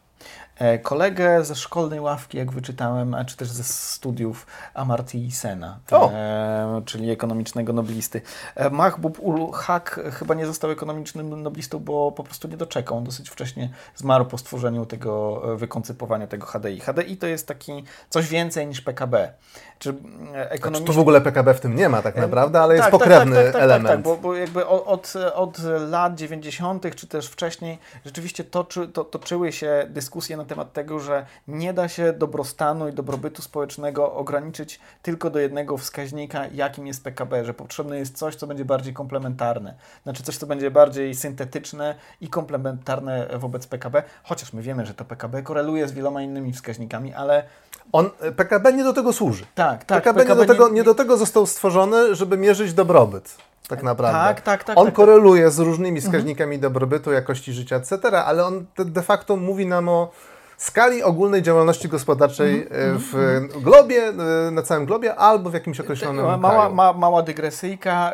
E, 0.58 0.78
kolegę 0.78 1.44
ze 1.44 1.54
szkolnej 1.54 2.00
ławki, 2.00 2.38
jak 2.38 2.52
wyczytałem, 2.52 3.14
a 3.14 3.24
czy 3.24 3.36
też 3.36 3.50
ze 3.50 3.64
studiów 3.64 4.46
Amartya 4.74 5.30
Sena, 5.30 5.78
e, 5.92 6.82
czyli 6.84 7.10
ekonomicznego 7.10 7.72
noblisty. 7.72 8.20
E, 8.54 8.70
Mahbub 8.70 9.18
ul 9.20 9.52
Haq 9.52 10.00
chyba 10.12 10.34
nie 10.34 10.46
został 10.46 10.70
ekonomicznym 10.70 11.42
noblistą, 11.42 11.78
bo 11.78 12.12
po 12.12 12.24
prostu 12.24 12.48
nie 12.48 12.56
doczekał. 12.56 12.98
On 12.98 13.04
dosyć 13.04 13.30
wcześnie 13.30 13.70
zmarł 13.96 14.24
po 14.24 14.38
stworzeniu 14.38 14.86
tego, 14.86 15.42
e, 15.52 15.56
wykoncypowaniu 15.56 16.26
tego 16.26 16.46
HDI. 16.46 16.80
HDI 16.80 17.16
to 17.16 17.26
jest 17.26 17.46
taki 17.46 17.84
coś 18.08 18.28
więcej 18.28 18.66
niż 18.66 18.80
PKB. 18.80 19.32
Czy 19.78 19.88
ekonomiczny... 20.34 20.70
Znaczy, 20.70 20.84
tu 20.84 20.92
w 20.92 20.98
ogóle 20.98 21.20
PKB 21.20 21.54
w 21.54 21.60
tym 21.60 21.76
nie 21.76 21.88
ma 21.88 22.02
tak 22.02 22.16
naprawdę, 22.16 22.60
ale 22.60 22.68
tak, 22.68 22.76
jest 22.76 22.90
tak, 22.90 23.00
pokrewny 23.00 23.36
tak, 23.36 23.44
tak, 23.44 23.52
tak 23.52 23.62
element. 23.62 23.86
Tak, 23.86 23.96
tak, 23.96 24.04
bo, 24.04 24.16
bo 24.16 24.34
jakby 24.34 24.66
od, 24.66 25.14
od 25.34 25.58
lat 25.88 26.14
90., 26.14 26.94
czy 26.94 27.06
też 27.06 27.26
wcześniej, 27.26 27.78
rzeczywiście 28.04 28.44
toczy, 28.44 28.88
to, 28.88 29.04
toczyły 29.04 29.52
się 29.52 29.86
dyskusje 29.88 30.36
na 30.36 30.44
temat 30.48 30.72
tego, 30.72 31.00
że 31.00 31.26
nie 31.48 31.72
da 31.72 31.88
się 31.88 32.12
dobrostanu 32.12 32.88
i 32.88 32.92
dobrobytu 32.92 33.42
społecznego 33.42 34.12
ograniczyć 34.14 34.80
tylko 35.02 35.30
do 35.30 35.38
jednego 35.38 35.78
wskaźnika, 35.78 36.46
jakim 36.54 36.86
jest 36.86 37.04
PKB, 37.04 37.44
że 37.44 37.54
potrzebne 37.54 37.98
jest 37.98 38.18
coś, 38.18 38.36
co 38.36 38.46
będzie 38.46 38.64
bardziej 38.64 38.94
komplementarne. 38.94 39.74
Znaczy 40.02 40.22
coś, 40.22 40.36
co 40.36 40.46
będzie 40.46 40.70
bardziej 40.70 41.14
syntetyczne 41.14 41.94
i 42.20 42.28
komplementarne 42.28 43.28
wobec 43.38 43.66
PKB, 43.66 44.02
chociaż 44.22 44.52
my 44.52 44.62
wiemy, 44.62 44.86
że 44.86 44.94
to 44.94 45.04
PKB 45.04 45.42
koreluje 45.42 45.88
z 45.88 45.92
wieloma 45.92 46.22
innymi 46.22 46.52
wskaźnikami, 46.52 47.14
ale 47.14 47.44
on, 47.92 48.10
PKB 48.36 48.72
nie 48.72 48.84
do 48.84 48.92
tego 48.92 49.12
służy. 49.12 49.44
Tak, 49.54 49.84
tak. 49.84 50.02
PKB, 50.02 50.20
PKB 50.20 50.40
nie, 50.40 50.46
do 50.46 50.52
tego, 50.54 50.68
nie, 50.68 50.74
nie 50.74 50.84
do 50.84 50.94
tego 50.94 51.16
został 51.16 51.46
stworzony, 51.46 52.14
żeby 52.14 52.36
mierzyć 52.36 52.74
dobrobyt. 52.74 53.36
Tak 53.68 53.82
naprawdę. 53.82 54.18
Tak, 54.18 54.40
tak, 54.40 54.64
tak. 54.64 54.78
On 54.78 54.86
tak, 54.86 54.94
koreluje 54.94 55.50
z 55.50 55.58
różnymi 55.58 55.98
mhm. 55.98 56.12
wskaźnikami 56.12 56.54
mhm. 56.54 56.72
dobrobytu, 56.72 57.12
jakości 57.12 57.52
życia, 57.52 57.76
etc., 57.76 58.24
ale 58.24 58.44
on 58.44 58.66
de 58.78 59.02
facto 59.02 59.36
mówi 59.36 59.66
nam 59.66 59.88
o 59.88 60.10
skali 60.58 61.02
ogólnej 61.02 61.42
działalności 61.42 61.88
gospodarczej 61.88 62.68
-hmm. 62.68 62.96
w 62.98 63.48
globie, 63.62 64.02
e, 64.48 64.50
na 64.50 64.62
całym 64.62 64.86
globie 64.86 65.14
albo 65.14 65.50
w 65.50 65.54
jakimś 65.54 65.80
określonym 65.80 66.24
mała, 66.40 66.58
kraju. 66.58 66.74
Ma, 66.74 66.92
mała 66.92 67.22
dygresyjka. 67.22 68.12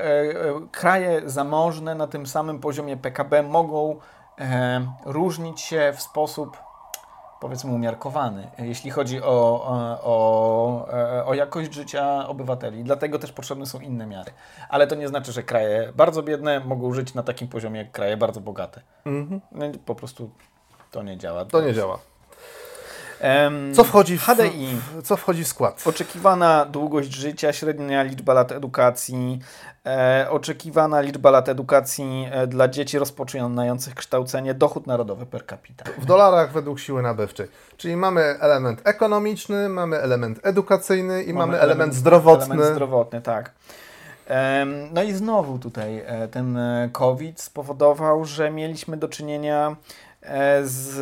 Kraje 0.72 1.22
zamożne 1.26 1.94
na 1.94 2.06
tym 2.06 2.26
samym 2.26 2.58
poziomie 2.58 2.96
PKB 2.96 3.42
mogą 3.42 3.96
różnić 5.06 5.60
się 5.60 5.92
w 5.96 6.02
sposób 6.02 6.56
powiedzmy 7.40 7.72
umiarkowany, 7.72 8.50
jeśli 8.58 8.90
chodzi 8.90 9.22
o, 9.22 9.66
o, 10.02 10.88
o 11.26 11.34
jakość 11.34 11.74
życia 11.74 12.28
obywateli. 12.28 12.84
Dlatego 12.84 13.18
też 13.18 13.32
potrzebne 13.32 13.66
są 13.66 13.80
inne 13.80 14.06
miary. 14.06 14.32
Ale 14.68 14.86
to 14.86 14.94
nie 14.94 15.08
znaczy, 15.08 15.32
że 15.32 15.42
kraje 15.42 15.92
bardzo 15.96 16.22
biedne 16.22 16.60
mogą 16.60 16.94
żyć 16.94 17.14
na 17.14 17.22
takim 17.22 17.48
poziomie 17.48 17.78
jak 17.80 17.92
kraje 17.92 18.16
bardzo 18.16 18.40
bogate. 18.40 18.80
Mhm. 19.04 19.40
No 19.52 19.66
po 19.86 19.94
prostu 19.94 20.30
to 20.90 21.02
nie 21.02 21.16
działa. 21.16 21.44
To 21.44 21.60
nie 21.60 21.74
działa. 21.74 21.98
Co 23.74 23.84
wchodzi 23.84 24.18
w 24.18 24.22
HDI? 24.22 24.68
Co 25.04 25.16
wchodzi 25.16 25.44
w 25.44 25.48
skład? 25.48 25.82
Oczekiwana 25.86 26.64
długość 26.64 27.12
życia, 27.12 27.52
średnia 27.52 28.02
liczba 28.02 28.34
lat 28.34 28.52
edukacji, 28.52 29.38
e, 29.86 30.26
oczekiwana 30.30 31.00
liczba 31.00 31.30
lat 31.30 31.48
edukacji 31.48 32.28
e, 32.30 32.46
dla 32.46 32.68
dzieci 32.68 32.98
rozpoczynających 32.98 33.94
kształcenie, 33.94 34.54
dochód 34.54 34.86
narodowy 34.86 35.26
per 35.26 35.46
capita. 35.46 35.84
W 35.98 36.04
dolarach 36.04 36.52
według 36.52 36.80
siły 36.80 37.02
nabywczej. 37.02 37.48
Czyli 37.76 37.96
mamy 37.96 38.22
element 38.40 38.80
ekonomiczny, 38.84 39.68
mamy 39.68 39.96
element 39.96 40.40
edukacyjny 40.42 41.22
i 41.22 41.32
mamy, 41.32 41.38
mamy 41.38 41.52
element, 41.52 41.70
element 41.70 41.94
zdrowotny. 41.94 42.54
Element 42.54 42.74
zdrowotny, 42.74 43.22
tak. 43.22 43.50
No 44.92 45.02
i 45.02 45.12
znowu 45.12 45.58
tutaj 45.58 46.02
e, 46.06 46.28
ten 46.28 46.56
e, 46.56 46.88
COVID 46.92 47.40
spowodował, 47.40 48.24
że 48.24 48.50
mieliśmy 48.50 48.96
do 48.96 49.08
czynienia 49.08 49.76
z, 50.62 50.94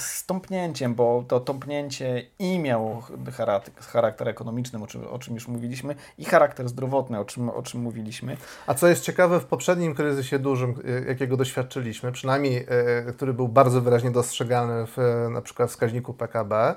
z 0.00 0.26
tąpnięciem, 0.26 0.94
bo 0.94 1.24
to 1.28 1.40
tąpnięcie 1.40 2.26
i 2.38 2.58
miało 2.58 3.06
charakter, 3.36 3.74
charakter 3.84 4.28
ekonomiczny, 4.28 4.82
o 4.82 4.86
czym, 4.86 5.06
o 5.06 5.18
czym 5.18 5.34
już 5.34 5.48
mówiliśmy, 5.48 5.94
i 6.18 6.24
charakter 6.24 6.68
zdrowotny, 6.68 7.20
o 7.20 7.24
czym, 7.24 7.50
o 7.50 7.62
czym 7.62 7.80
mówiliśmy. 7.80 8.36
A 8.66 8.74
co 8.74 8.88
jest 8.88 9.02
ciekawe, 9.02 9.40
w 9.40 9.44
poprzednim 9.44 9.94
kryzysie 9.94 10.38
dużym, 10.38 10.74
e, 11.04 11.08
jakiego 11.08 11.36
doświadczyliśmy, 11.36 12.12
przynajmniej 12.12 12.66
e, 12.68 13.12
który 13.12 13.34
był 13.34 13.48
bardzo 13.48 13.80
wyraźnie 13.80 14.10
dostrzegalny 14.10 14.86
w 14.86 15.28
na 15.30 15.42
przykład 15.42 15.70
wskaźniku 15.70 16.14
PKB, 16.14 16.74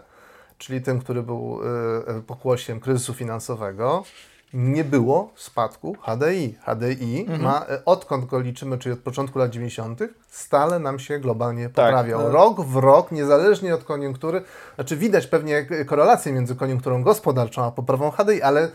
czyli 0.57 0.81
tym, 0.81 0.99
który 0.99 1.23
był 1.23 1.59
pokłosiem 2.27 2.79
kryzysu 2.79 3.13
finansowego, 3.13 4.03
nie 4.53 4.83
było 4.83 5.31
spadku 5.35 5.95
HDI. 6.01 6.55
HDI 6.65 7.21
mhm. 7.21 7.41
ma, 7.41 7.65
e, 7.69 7.85
odkąd 7.85 8.25
go 8.25 8.39
liczymy, 8.39 8.77
czyli 8.77 8.93
od 8.93 8.99
początku 8.99 9.39
lat 9.39 9.51
90., 9.51 9.99
stale 10.29 10.79
nam 10.79 10.99
się 10.99 11.19
globalnie 11.19 11.69
tak, 11.69 11.85
poprawiał. 11.85 12.23
Tak, 12.23 12.33
Rok 12.33 12.61
w 12.61 12.75
rok, 12.75 13.11
niezależnie 13.11 13.75
od 13.75 13.83
koniunktury, 13.83 14.41
znaczy 14.75 14.97
widać 14.97 15.27
pewnie 15.27 15.65
korelację 15.85 16.33
między 16.33 16.55
koniunkturą 16.55 17.03
gospodarczą 17.03 17.63
a 17.63 17.71
poprawą 17.71 18.11
HDI, 18.11 18.41
ale 18.41 18.71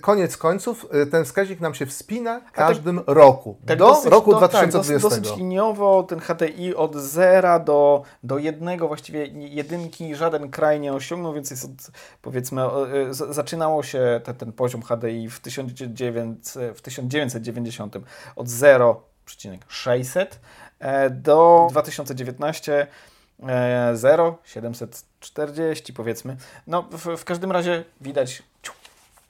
koniec 0.00 0.36
końców 0.36 0.86
y, 0.94 1.06
ten 1.06 1.24
wskaźnik 1.24 1.60
nam 1.60 1.74
się 1.74 1.86
wspina 1.86 2.40
w 2.40 2.52
każdym 2.52 2.96
tak, 2.96 3.08
roku. 3.08 3.56
Tak 3.66 3.78
do 3.78 3.86
dosyć, 3.86 4.10
roku 4.10 4.30
do, 4.30 4.38
2020. 4.38 5.08
Tak, 5.08 5.20
dosyć 5.20 5.38
liniowo 5.38 6.02
ten 6.02 6.20
HDI 6.20 6.74
od 6.74 6.96
zera 6.96 7.58
do, 7.58 8.02
do 8.22 8.38
jednego, 8.38 8.88
właściwie 8.88 9.26
jedynki 9.34 10.14
żaden 10.14 10.50
kraj 10.50 10.80
nie 10.80 10.92
osiągnął, 10.92 11.34
więc 11.34 11.50
jest 11.50 11.64
od, 11.64 11.70
powiedzmy, 12.22 12.62
y, 13.10 13.34
zaczynało 13.34 13.82
się 13.82 14.20
te, 14.24 14.34
ten 14.34 14.52
poziom 14.52 14.82
HDI 14.82 15.30
w, 15.30 15.40
1900, 15.40 16.54
w 16.74 16.80
1990 16.80 17.96
od 18.36 18.48
0,600 18.48 20.40
e, 20.78 21.10
do 21.10 21.68
2019 21.70 22.86
0, 23.94 24.38
740 24.44 25.92
powiedzmy. 25.92 26.36
No 26.66 26.82
w, 26.82 27.16
w 27.16 27.24
każdym 27.24 27.52
razie 27.52 27.84
widać 28.00 28.42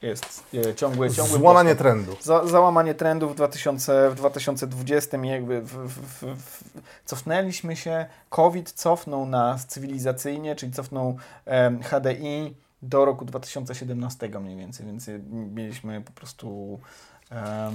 jest 0.01 0.43
e, 0.53 0.75
ciągły, 0.75 1.09
ciągły 1.09 1.37
Złamanie 1.37 1.75
postęp. 1.75 1.79
trendu. 1.79 2.15
Za, 2.21 2.47
załamanie 2.47 2.93
trendu 2.93 3.29
w, 3.29 3.35
2000, 3.35 4.09
w 4.09 4.15
2020 4.15 5.17
jakby 5.17 5.61
w, 5.61 5.73
w, 5.73 6.23
w, 6.23 6.63
cofnęliśmy 7.05 7.75
się, 7.75 8.05
COVID 8.29 8.71
cofnął 8.71 9.25
nas 9.25 9.65
cywilizacyjnie, 9.65 10.55
czyli 10.55 10.71
cofnął 10.71 11.17
um, 11.45 11.83
HDI 11.83 12.55
do 12.81 13.05
roku 13.05 13.25
2017 13.25 14.29
mniej 14.39 14.57
więcej, 14.57 14.85
więc 14.85 15.09
mieliśmy 15.29 16.01
po 16.01 16.11
prostu 16.11 16.79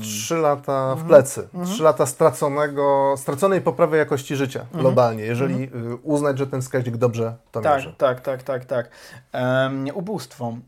Trzy 0.01 0.37
lata 0.37 0.89
w 0.89 1.01
mhm. 1.01 1.09
plecy. 1.09 1.49
Mhm. 1.55 1.67
Trzy 1.67 1.83
lata 1.83 2.07
straconego, 2.07 3.15
straconej 3.17 3.61
poprawy 3.61 3.97
jakości 3.97 4.37
życia 4.37 4.61
mhm. 4.61 4.81
globalnie, 4.81 5.25
jeżeli 5.25 5.63
y, 5.65 5.97
uznać, 6.03 6.39
że 6.39 6.47
ten 6.47 6.63
wskaźnik 6.63 6.97
dobrze 6.97 7.37
to 7.53 7.61
tak, 7.61 7.77
mierzy. 7.77 7.95
Tak, 7.99 8.21
tak, 8.21 8.43
tak, 8.43 8.65
tak. 8.65 8.91
Um, 9.33 9.87
ubóstwo. 9.95 10.45
Um, 10.45 10.61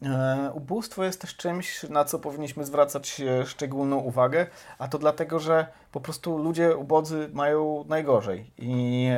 ubóstwo 0.53 1.05
jest 1.05 1.21
też 1.21 1.37
czymś, 1.37 1.83
na 1.83 2.05
co 2.05 2.19
powinniśmy 2.19 2.65
zwracać 2.65 3.23
szczególną 3.45 3.97
uwagę, 3.97 4.47
a 4.79 4.89
to 4.89 4.99
dlatego, 4.99 5.39
że 5.39 5.67
po 5.93 6.01
prostu 6.01 6.39
ludzie 6.39 6.77
ubodzy 6.77 7.29
mają 7.33 7.85
najgorzej. 7.89 8.51
I 8.59 9.09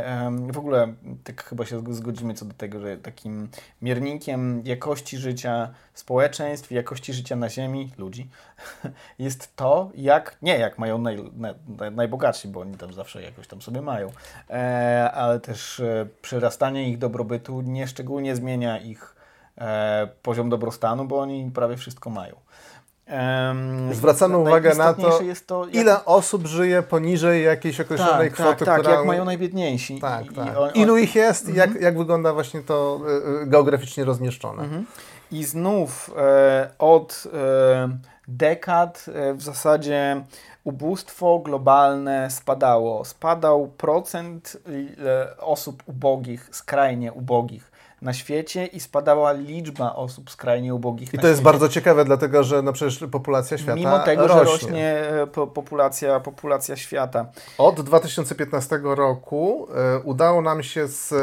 w 0.53 0.59
ogóle 0.59 0.95
tak 1.25 1.45
chyba 1.45 1.67
się 1.67 1.95
zgodzimy 1.95 2.35
co 2.35 2.45
do 2.45 2.55
tego, 2.55 2.81
że 2.81 2.97
takim 2.97 3.49
miernikiem 3.83 4.63
jakości 4.65 5.19
życia 5.19 5.69
społeczeństw, 5.95 6.73
jakości 6.73 7.13
życia 7.13 7.37
na 7.37 7.49
Ziemi, 7.49 7.93
ludzi, 7.99 8.29
jest 9.19 9.57
to, 9.57 9.91
jak, 9.95 10.37
nie 10.43 10.59
jak 10.59 10.79
mają 10.79 10.99
naj, 10.99 11.31
naj, 11.37 11.55
najbogatsi, 11.93 12.49
bo 12.49 12.61
oni 12.61 12.77
tam 12.77 12.93
zawsze 12.93 13.23
jakoś 13.23 13.47
tam 13.47 13.63
sobie 13.63 13.83
mają, 13.83 14.11
e, 14.51 15.11
ale 15.15 15.41
też 15.41 15.81
e, 15.81 16.07
przyrastanie 16.23 16.89
ich 16.89 16.99
dobrobytu 16.99 17.61
nie 17.61 17.87
szczególnie 17.87 18.37
zmienia 18.37 18.79
ich 18.79 19.17
e, 19.59 20.09
poziom 20.23 20.51
dobrostanu, 20.51 21.05
bo 21.05 21.21
oni 21.21 21.51
prawie 21.55 21.77
wszystko 21.77 22.11
mają. 22.11 22.48
Um, 23.11 23.95
Zwracamy 23.95 24.39
uwagę 24.39 24.75
na 24.75 24.95
to, 24.95 25.21
to 25.47 25.65
jak... 25.67 25.75
ile 25.75 26.05
osób 26.05 26.47
żyje 26.47 26.83
poniżej 26.83 27.45
jakiejś 27.45 27.81
określonej 27.81 28.31
tak, 28.31 28.33
kwoty, 28.33 28.65
tak, 28.65 28.83
tak, 28.83 28.95
jak 28.95 29.07
mają 29.07 29.25
najbiedniejsi. 29.25 30.01
Tak, 30.01 30.27
I, 30.27 30.35
tak. 30.35 30.55
I 30.55 30.57
on, 30.57 30.71
Ilu 30.75 30.97
ich 30.97 31.15
jest, 31.15 31.49
jak, 31.49 31.67
mhm. 31.67 31.85
jak 31.85 31.99
wygląda 31.99 32.33
właśnie 32.33 32.63
to 32.63 33.01
y, 33.09 33.43
y, 33.43 33.47
geograficznie 33.47 34.05
rozmieszczone. 34.05 34.63
Mhm. 34.63 34.85
I 35.33 35.45
znów 35.45 36.11
e, 36.17 36.71
od 36.79 37.25
e, 37.35 37.89
dekad 38.29 39.07
e, 39.15 39.35
w 39.35 39.43
zasadzie 39.43 40.25
ubóstwo 40.65 41.39
globalne 41.39 42.31
spadało. 42.31 43.05
Spadał 43.05 43.69
procent 43.69 44.57
osób 45.39 45.83
ubogich, 45.87 46.49
skrajnie 46.53 47.13
ubogich 47.13 47.78
na 48.03 48.13
świecie 48.13 48.67
i 48.67 48.81
spadała 48.81 49.33
liczba 49.33 49.95
osób 49.95 50.31
skrajnie 50.31 50.75
ubogich. 50.75 51.15
I 51.15 51.19
to 51.19 51.29
jest 51.29 51.43
bardzo 51.43 51.69
ciekawe, 51.69 52.05
dlatego 52.05 52.45
że 52.45 52.63
no 52.63 52.73
przecież 52.73 53.05
populacja 53.11 53.59
świata 53.59 53.75
Mimo 53.75 53.99
tego, 53.99 54.27
rośnie. 54.27 54.39
że 54.39 54.45
rośnie 54.45 54.95
e, 55.23 55.27
populacja, 55.27 56.21
populacja 56.21 56.77
świata. 56.77 57.27
Od 57.59 57.81
2015 57.81 58.81
roku 58.83 59.69
e, 59.75 59.99
udało 59.99 60.43
nam 60.43 60.63
się 60.63 60.87
z 60.87 61.15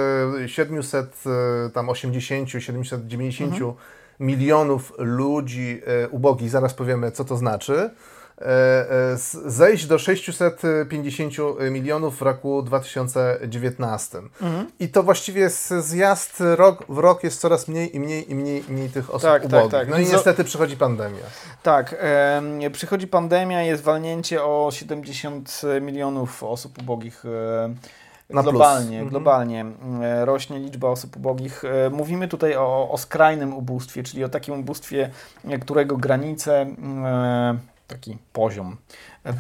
780, 0.51 2.49
790 2.49 3.53
mhm. 3.53 3.73
milionów 4.19 4.93
ludzi 4.97 5.81
e, 5.85 6.09
ubogich, 6.09 6.49
zaraz 6.49 6.73
powiemy 6.73 7.11
co 7.11 7.25
to 7.25 7.37
znaczy, 7.37 7.89
zejść 9.45 9.85
do 9.85 9.99
650 9.99 11.33
milionów 11.71 12.17
w 12.17 12.21
roku 12.21 12.61
2019. 12.61 14.17
Mhm. 14.41 14.67
I 14.79 14.89
to 14.89 15.03
właściwie 15.03 15.49
zjazd 15.79 16.43
rok 16.55 16.85
w 16.89 16.97
rok 16.97 17.23
jest 17.23 17.41
coraz 17.41 17.67
mniej 17.67 17.95
i 17.95 17.99
mniej 17.99 18.31
i 18.31 18.35
mniej, 18.35 18.63
i 18.69 18.73
mniej 18.73 18.89
tych 18.89 19.09
osób 19.09 19.29
tak, 19.29 19.41
tak 19.41 19.51
ubogich. 19.51 19.71
Tak, 19.71 19.81
tak. 19.81 19.89
No 19.89 19.97
i 19.97 20.05
niestety 20.05 20.43
przychodzi 20.43 20.77
pandemia. 20.77 21.23
Tak, 21.63 21.95
e, 21.99 22.69
przychodzi 22.71 23.07
pandemia, 23.07 23.61
jest 23.63 23.83
walnięcie 23.83 24.43
o 24.43 24.69
70 24.71 25.61
milionów 25.81 26.43
osób 26.43 26.77
ubogich. 26.81 27.25
E, 27.25 27.73
na 28.29 28.43
globalnie, 28.43 28.99
plus. 28.99 29.09
globalnie 29.09 29.61
mhm. 29.61 30.03
E, 30.03 30.25
rośnie 30.25 30.59
liczba 30.59 30.89
osób 30.89 31.17
ubogich. 31.17 31.63
E, 31.65 31.89
mówimy 31.89 32.27
tutaj 32.27 32.55
o, 32.55 32.89
o 32.91 32.97
skrajnym 32.97 33.53
ubóstwie, 33.53 34.03
czyli 34.03 34.23
o 34.23 34.29
takim 34.29 34.59
ubóstwie, 34.59 35.09
którego 35.61 35.97
granice, 35.97 36.61
e, 36.61 37.57
taki 37.87 38.17
poziom 38.33 38.77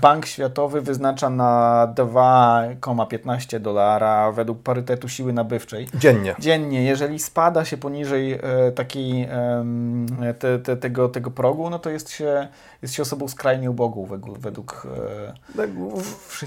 Bank 0.01 0.25
Światowy 0.25 0.81
wyznacza 0.81 1.29
na 1.29 1.87
2,15 1.95 3.59
dolara 3.59 4.31
według 4.31 4.63
parytetu 4.63 5.09
siły 5.09 5.33
nabywczej. 5.33 5.87
Dziennie. 5.93 6.35
Dziennie. 6.39 6.83
Jeżeli 6.83 7.19
spada 7.19 7.65
się 7.65 7.77
poniżej 7.77 8.33
e, 8.33 8.39
takiej, 8.75 9.23
e, 9.23 10.33
te, 10.39 10.59
te, 10.59 10.77
tego, 10.77 11.09
tego 11.09 11.31
progu, 11.31 11.69
no 11.69 11.79
to 11.79 11.89
jest 11.89 12.11
się, 12.11 12.47
jest 12.81 12.93
się 12.93 13.01
osobą 13.01 13.27
skrajnie 13.27 13.71
ubogą 13.71 14.05
według... 14.05 14.39
według 14.39 14.87
e, 15.27 15.57
tak, 15.57 15.69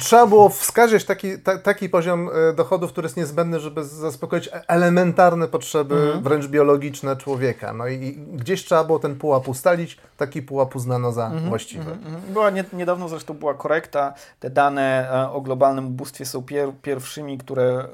trzeba 0.01 0.27
było 0.27 0.49
wskazać 0.49 1.05
taki, 1.05 1.39
ta, 1.39 1.59
taki 1.59 1.89
poziom 1.89 2.31
e, 2.51 2.53
dochodów, 2.53 2.93
który 2.93 3.07
jest 3.07 3.17
niezbędny, 3.17 3.61
żeby 3.61 3.85
zaspokoić 3.85 4.49
e, 4.49 4.69
elementarne 4.69 5.49
potrzeby, 5.49 5.95
mhm. 5.95 6.23
wręcz 6.23 6.47
biologiczne 6.47 7.17
człowieka. 7.17 7.73
No 7.73 7.89
i 7.89 8.19
gdzieś 8.33 8.65
trzeba 8.65 8.85
było 8.85 8.99
ten 8.99 9.17
pułap 9.17 9.49
ustalić, 9.49 9.99
taki 10.17 10.43
pułap 10.43 10.77
uznano 10.77 11.13
za 11.13 11.27
mhm. 11.27 11.49
właściwy. 11.49 11.88
Była 12.29 12.51
nie, 12.51 12.65
niedawno 12.73 13.09
zresztą 13.09 13.35
była 13.35 13.55
korekta. 13.55 14.15
Te 14.41 14.51
dane 14.51 15.11
e, 15.13 15.31
o 15.31 15.41
globalnym 15.41 15.87
ubóstwie 15.87 16.27
są 16.27 16.43
pier 16.43 16.73
pierwszymi, 16.83 17.39
które 17.39 17.65
e, 17.65 17.89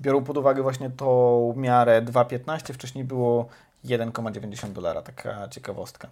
biorą 0.00 0.24
pod 0.24 0.36
uwagę 0.36 0.62
właśnie 0.62 0.90
tą 0.90 1.54
miarę 1.56 2.02
2,15. 2.02 2.72
Wcześniej 2.72 3.04
było 3.04 3.48
1,90 3.84 4.72
dolara, 4.72 5.02
taka 5.02 5.48
ciekawostka. 5.48 6.08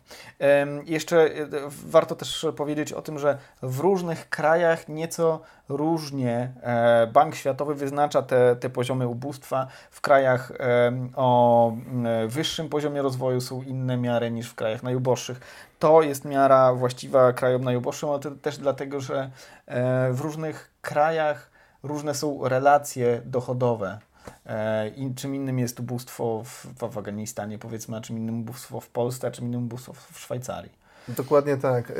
Jeszcze 0.85 1.17
e, 1.25 1.49
warto 1.87 2.17
też 2.17 2.47
powiedzieć 2.57 2.93
o 2.93 3.03
tym, 3.03 3.19
że 3.19 3.39
w 3.63 3.81
różnych 3.81 4.29
krajach 4.29 4.89
nieco 4.89 5.41
różnie 5.69 6.53
Bank 7.13 7.35
Światowy 7.35 7.75
wyznacza 7.75 8.23
te, 8.23 8.57
te 8.57 8.71
poziomy 8.71 9.07
ubóstwa. 9.09 9.67
W 9.91 10.01
krajach 10.01 10.53
o 11.17 11.73
wyższym 12.27 12.69
poziomie 12.69 13.03
rozwoju 13.03 13.41
są 13.41 13.63
inne 13.63 13.97
miary 13.97 14.31
niż 14.31 14.51
w 14.51 14.55
krajach 14.55 14.83
najuboższych 14.83 15.41
to 15.79 16.03
jest 16.03 16.25
miara 16.25 16.75
właściwa 16.75 17.33
krajom 17.33 17.65
najuboższym, 17.65 18.09
ale 18.09 18.21
też 18.21 18.59
dlatego, 18.59 19.01
że 19.01 19.31
e, 19.67 20.13
w 20.13 20.21
różnych 20.21 20.71
krajach 20.81 21.51
różne 21.83 22.15
są 22.15 22.49
relacje 22.49 23.23
dochodowe. 23.25 23.99
E, 24.47 24.88
I 24.88 25.14
czym 25.14 25.35
innym 25.35 25.59
jest 25.59 25.80
ubóstwo 25.80 26.42
w, 26.45 26.66
w 26.78 26.85
Afganistanie, 26.85 27.59
powiedzmy, 27.59 27.97
a 27.97 28.00
czym 28.00 28.16
innym 28.16 28.40
ubóstwo 28.40 28.80
w 28.80 28.88
Polsce, 28.88 29.28
a 29.28 29.30
czym 29.30 29.47
innym 29.47 29.64
ubóstwo 29.64 29.92
w 29.92 30.18
Szwajcarii. 30.18 30.73
Dokładnie 31.09 31.56
tak. 31.56 31.90
E, 31.90 31.95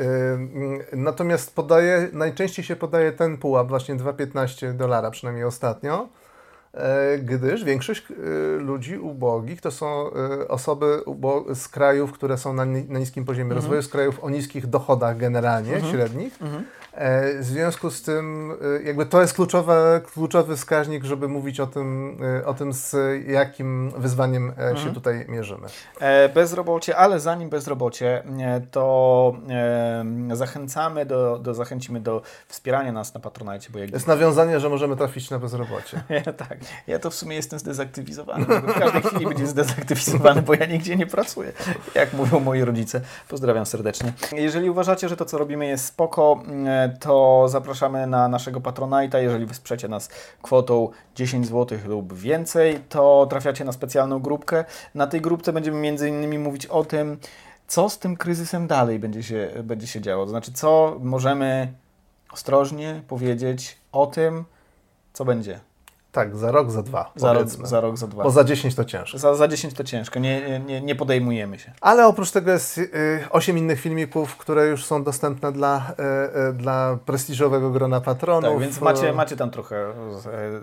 natomiast 0.93 1.55
podaje, 1.55 2.09
najczęściej 2.13 2.65
się 2.65 2.75
podaje 2.75 3.11
ten 3.11 3.37
pułap, 3.37 3.67
właśnie 3.67 3.95
2,15 3.95 4.73
dolara, 4.73 5.11
przynajmniej 5.11 5.45
ostatnio. 5.45 6.09
E, 6.73 7.17
gdyż 7.17 7.63
większość 7.63 8.03
e, 8.11 8.15
ludzi 8.59 8.97
ubogich 8.97 9.61
to 9.61 9.71
są 9.71 9.85
e, 9.87 10.47
osoby 10.47 11.03
z 11.53 11.67
krajów, 11.67 12.11
które 12.11 12.37
są 12.37 12.53
na 12.53 12.65
niskim 12.99 13.25
poziomie 13.25 13.43
mhm. 13.43 13.61
rozwoju, 13.61 13.81
z 13.81 13.87
krajów 13.87 14.23
o 14.23 14.29
niskich 14.29 14.67
dochodach 14.67 15.17
generalnie, 15.17 15.75
mhm. 15.75 15.93
średnich. 15.93 16.41
Mhm. 16.41 16.63
W 17.39 17.43
związku 17.43 17.91
z 17.91 18.01
tym, 18.01 18.53
jakby 18.83 19.05
to 19.05 19.21
jest 19.21 19.33
kluczowe, 19.33 20.01
kluczowy 20.13 20.55
wskaźnik, 20.55 21.03
żeby 21.03 21.27
mówić 21.27 21.59
o 21.59 21.67
tym, 21.67 22.17
o 22.45 22.53
tym, 22.53 22.73
z 22.73 22.95
jakim 23.27 23.91
wyzwaniem 23.97 24.49
mhm. 24.49 24.77
się 24.77 24.93
tutaj 24.93 25.25
mierzymy. 25.27 25.67
Bezrobocie, 26.33 26.97
ale 26.97 27.19
zanim 27.19 27.49
bezrobocie, 27.49 28.23
to 28.71 29.33
zachęcamy 30.33 31.05
do, 31.05 31.39
do, 31.39 31.53
zachęcimy 31.53 31.99
do 31.99 32.21
wspierania 32.47 32.91
nas 32.91 33.13
na 33.13 33.19
Patronajcie. 33.19 33.69
Bo 33.73 33.79
jak... 33.79 33.91
Jest 33.91 34.07
nawiązanie, 34.07 34.59
że 34.59 34.69
możemy 34.69 34.95
trafić 34.95 35.29
na 35.29 35.39
bezrobocie. 35.39 36.03
tak. 36.49 36.57
Ja 36.87 36.99
to 36.99 37.09
w 37.09 37.15
sumie 37.15 37.35
jestem 37.35 37.59
zdezaktywizowany. 37.59 38.45
W 38.67 38.79
każdej 38.79 39.01
chwili 39.01 39.25
będzie 39.25 39.47
zdezaktywizowany, 39.47 40.41
bo 40.41 40.53
ja 40.53 40.65
nigdzie 40.65 40.95
nie 40.95 41.07
pracuję, 41.07 41.51
jak 41.95 42.13
mówią 42.13 42.39
moi 42.39 42.63
rodzice. 42.63 43.01
Pozdrawiam 43.29 43.65
serdecznie. 43.65 44.13
Jeżeli 44.31 44.69
uważacie, 44.69 45.09
że 45.09 45.17
to, 45.17 45.25
co 45.25 45.37
robimy 45.37 45.67
jest 45.67 45.85
spoko, 45.85 46.39
mm, 46.47 46.97
to 46.97 47.45
zapraszamy 47.49 48.07
na 48.07 48.27
naszego 48.27 48.59
Patronite'a. 48.59 49.17
Jeżeli 49.17 49.45
wesprzecie 49.45 49.87
nas 49.87 50.09
kwotą 50.41 50.89
10 51.15 51.47
zł 51.47 51.77
lub 51.87 52.13
więcej, 52.13 52.79
to 52.89 53.27
trafiacie 53.29 53.65
na 53.65 53.71
specjalną 53.71 54.19
grupkę. 54.19 54.65
Na 54.95 55.07
tej 55.07 55.21
grupce 55.21 55.53
będziemy 55.53 55.87
innymi 55.87 56.39
mówić 56.39 56.65
o 56.65 56.85
tym, 56.85 57.17
co 57.67 57.89
z 57.89 57.99
tym 57.99 58.17
kryzysem 58.17 58.67
dalej 58.67 58.99
będzie 58.99 59.23
się, 59.23 59.49
będzie 59.63 59.87
się 59.87 60.01
działo. 60.01 60.25
To 60.25 60.29
znaczy, 60.29 60.51
co 60.53 60.97
możemy 60.99 61.73
ostrożnie 62.31 63.01
powiedzieć 63.07 63.77
o 63.91 64.07
tym, 64.07 64.45
co 65.13 65.25
będzie. 65.25 65.59
Tak, 66.11 66.35
za 66.37 66.51
rok, 66.51 66.71
za 66.71 66.83
dwa. 66.83 67.11
Za 67.15 67.33
rok, 67.33 67.47
za 67.47 67.81
rok, 67.81 67.97
za 67.97 68.07
dwa. 68.07 68.23
Bo 68.23 68.31
za 68.31 68.43
10 68.43 68.75
to 68.75 68.85
ciężko. 68.85 69.17
Za, 69.17 69.35
za 69.35 69.47
10 69.47 69.73
to 69.73 69.83
ciężko, 69.83 70.19
nie, 70.19 70.59
nie, 70.59 70.81
nie 70.81 70.95
podejmujemy 70.95 71.59
się. 71.59 71.71
Ale 71.81 72.07
oprócz 72.07 72.31
tego 72.31 72.51
jest 72.51 72.77
y, 72.77 72.89
8 73.29 73.57
innych 73.57 73.79
filmików, 73.79 74.37
które 74.37 74.67
już 74.67 74.85
są 74.85 75.03
dostępne 75.03 75.51
dla, 75.51 75.77
y, 75.77 76.49
y, 76.49 76.53
dla 76.53 76.97
prestiżowego 77.05 77.71
grona 77.71 78.01
patronów. 78.01 78.51
Tak, 78.51 78.59
więc 78.61 78.81
macie, 78.81 79.13
macie 79.13 79.35
tam 79.37 79.51
trochę 79.51 79.75
y, 79.75 79.91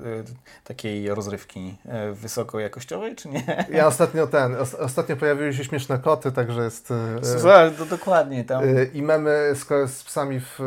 y, 0.07 0.25
takiej 0.65 1.15
rozrywki 1.15 1.77
y, 2.11 2.15
wysokojakościowej, 2.15 3.17
czy 3.17 3.29
nie? 3.29 3.67
Ja 3.71 3.87
ostatnio 3.87 4.27
ten, 4.27 4.55
os, 4.55 4.75
ostatnio 4.75 5.17
pojawiły 5.17 5.55
się 5.55 5.65
śmieszne 5.65 5.99
koty, 5.99 6.33
także 6.33 6.65
jest... 6.65 6.93
Słuchaj, 7.23 7.73
to 7.73 7.87
dokładnie 7.87 8.45
tam. 8.45 8.65
I 8.95 9.03
memy 9.03 9.51
z, 9.55 9.91
z 9.91 10.05
psami 10.05 10.41
w, 10.41 10.59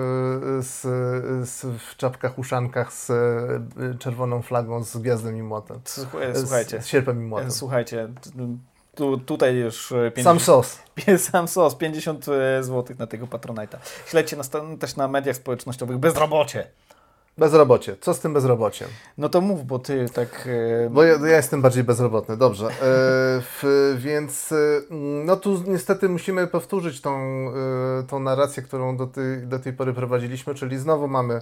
z, 0.62 0.82
z, 1.50 1.66
w 1.66 1.96
czapkach, 1.98 2.40
uszankach 2.40 2.94
z 2.94 3.12
czerwoną 4.00 4.42
flagą 4.42 4.67
z 4.84 4.98
gwiazdem 4.98 5.38
i 5.38 5.44
młotem. 5.44 5.82
Słuchajcie. 6.36 6.82
Z, 6.82 6.88
sierpem 6.88 7.22
i 7.24 7.26
młotem. 7.26 7.52
Słuchajcie, 7.52 8.10
tu, 8.96 9.18
tutaj 9.18 9.56
już 9.56 9.94
50, 10.16 10.24
sam 10.24 10.40
sos. 10.40 10.80
Sam 11.32 11.48
sos, 11.48 11.76
50 11.76 12.26
zł 12.62 12.96
na 13.00 13.08
tego 13.08 13.26
Patronite'a. 13.26 13.78
Śledźcie 14.08 14.38
nas 14.38 14.50
też 14.80 14.96
na 14.96 15.08
mediach 15.08 15.36
społecznościowych. 15.36 15.98
Bezrobocie. 15.98 16.68
Bezrobocie. 17.38 17.96
Co 18.02 18.14
z 18.14 18.20
tym 18.20 18.34
bezrobociem? 18.34 18.88
No 19.18 19.30
to 19.30 19.42
mów, 19.42 19.66
bo 19.66 19.80
ty 19.80 20.06
tak... 20.14 20.50
E... 20.86 20.90
Bo 20.90 21.04
ja, 21.04 21.14
ja, 21.28 21.36
jestem 21.36 21.62
bardziej 21.62 21.84
bezrobotny, 21.84 22.38
dobrze. 22.38 22.68
E, 22.68 23.98
więc 23.98 24.52
e, 24.52 24.56
no 25.26 25.38
tu 25.38 25.64
niestety 25.68 26.10
musimy 26.10 26.48
powtórzyć 26.48 27.02
tą, 27.02 27.18
tą 28.08 28.20
narrację, 28.20 28.64
którą 28.64 28.98
do 28.98 29.08
tej, 29.08 29.48
do 29.48 29.60
tej 29.60 29.74
pory 29.74 29.94
prowadziliśmy, 29.94 30.56
czyli 30.56 30.78
znowu 30.78 31.08
mamy 31.08 31.42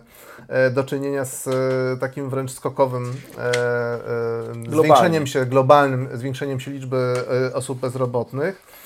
do 0.72 0.84
czynienia 0.84 1.26
z 1.26 1.50
takim 2.00 2.30
wręcz 2.30 2.52
skokowym 2.52 3.14
zwiększeniem 4.70 5.28
się, 5.28 5.46
globalnym 5.46 6.10
zwiększeniem 6.14 6.60
się 6.60 6.72
liczby 6.72 7.14
osób 7.54 7.80
bezrobotnych. 7.80 8.85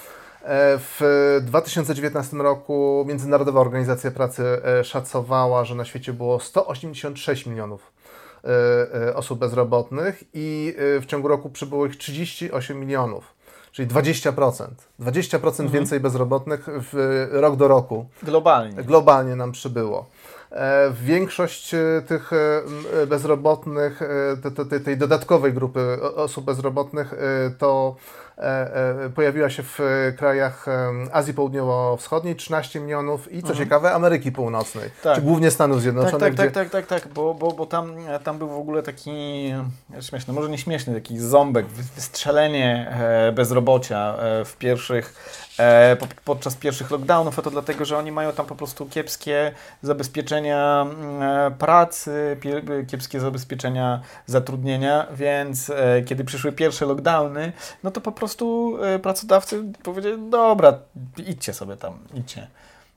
E, 0.49 0.77
w 0.77 1.39
2019 1.41 2.37
roku 2.37 3.05
Międzynarodowa 3.07 3.59
Organizacja 3.59 4.11
Pracy 4.11 4.43
e, 4.63 4.83
szacowała, 4.83 5.65
że 5.65 5.75
na 5.75 5.85
świecie 5.85 6.13
było 6.13 6.39
186 6.39 7.45
milionów 7.45 7.91
e, 8.43 9.15
osób 9.15 9.39
bezrobotnych 9.39 10.23
i 10.33 10.75
w 11.01 11.05
ciągu 11.05 11.27
roku 11.27 11.49
przybyło 11.49 11.85
ich 11.85 11.97
38 11.97 12.79
milionów, 12.79 13.33
czyli 13.71 13.87
20%. 13.87 14.67
20% 14.99 15.45
mhm. 15.47 15.69
więcej 15.69 15.99
bezrobotnych 15.99 16.65
w 16.67 17.27
rok 17.31 17.55
do 17.55 17.67
roku. 17.67 18.05
Globalnie. 18.23 18.83
Globalnie 18.83 19.35
nam 19.35 19.51
przybyło. 19.51 20.05
Większość 20.91 21.75
tych 22.07 22.31
bezrobotnych, 23.07 23.99
tej 24.85 24.97
dodatkowej 24.97 25.53
grupy 25.53 25.97
osób 26.15 26.45
bezrobotnych 26.45 27.13
to 27.57 27.95
pojawiła 29.15 29.49
się 29.49 29.63
w 29.63 29.79
krajach 30.17 30.65
Azji 31.11 31.33
Południowo-Wschodniej 31.33 32.35
13 32.35 32.79
milionów 32.79 33.31
i 33.31 33.41
co 33.41 33.49
mhm. 33.49 33.57
ciekawe 33.57 33.93
Ameryki 33.93 34.31
Północnej, 34.31 34.89
tak. 35.03 35.15
czy 35.15 35.21
głównie 35.21 35.51
Stanów 35.51 35.81
Zjednoczonych. 35.81 36.19
Tak, 36.19 36.35
tak, 36.35 36.51
tak, 36.51 36.69
tak, 36.69 36.87
tak, 36.87 37.01
tak, 37.01 37.13
bo, 37.13 37.33
bo, 37.33 37.51
bo 37.51 37.65
tam, 37.65 37.95
tam 38.23 38.37
był 38.37 38.49
w 38.49 38.57
ogóle 38.57 38.83
taki 38.83 39.11
śmieszny, 40.01 40.33
może 40.33 40.49
nie 40.49 40.57
śmieszny, 40.57 40.93
taki 40.93 41.19
ząbek, 41.19 41.65
wystrzelenie 41.65 42.95
e, 42.99 43.31
bezrobocia 43.31 44.15
w 44.45 44.55
pierwszych 44.57 45.13
podczas 46.25 46.55
pierwszych 46.55 46.91
lockdownów, 46.91 47.39
a 47.39 47.41
to 47.41 47.51
dlatego, 47.51 47.85
że 47.85 47.97
oni 47.97 48.11
mają 48.11 48.31
tam 48.31 48.45
po 48.45 48.55
prostu 48.55 48.85
kiepskie 48.85 49.51
zabezpieczenia 49.81 50.85
pracy, 51.59 52.37
kiepskie 52.87 53.19
zabezpieczenia 53.19 54.01
zatrudnienia, 54.25 55.07
więc 55.11 55.71
kiedy 56.05 56.23
przyszły 56.23 56.51
pierwsze 56.51 56.85
lockdowny, 56.85 57.51
no 57.83 57.91
to 57.91 58.01
po 58.01 58.11
prostu 58.11 58.28
prostu 58.29 58.77
e, 58.83 58.99
pracodawcy 58.99 59.63
powiedzieli, 59.83 60.29
dobra, 60.29 60.79
idźcie 61.17 61.53
sobie 61.53 61.77
tam, 61.77 61.99
idźcie. 62.13 62.47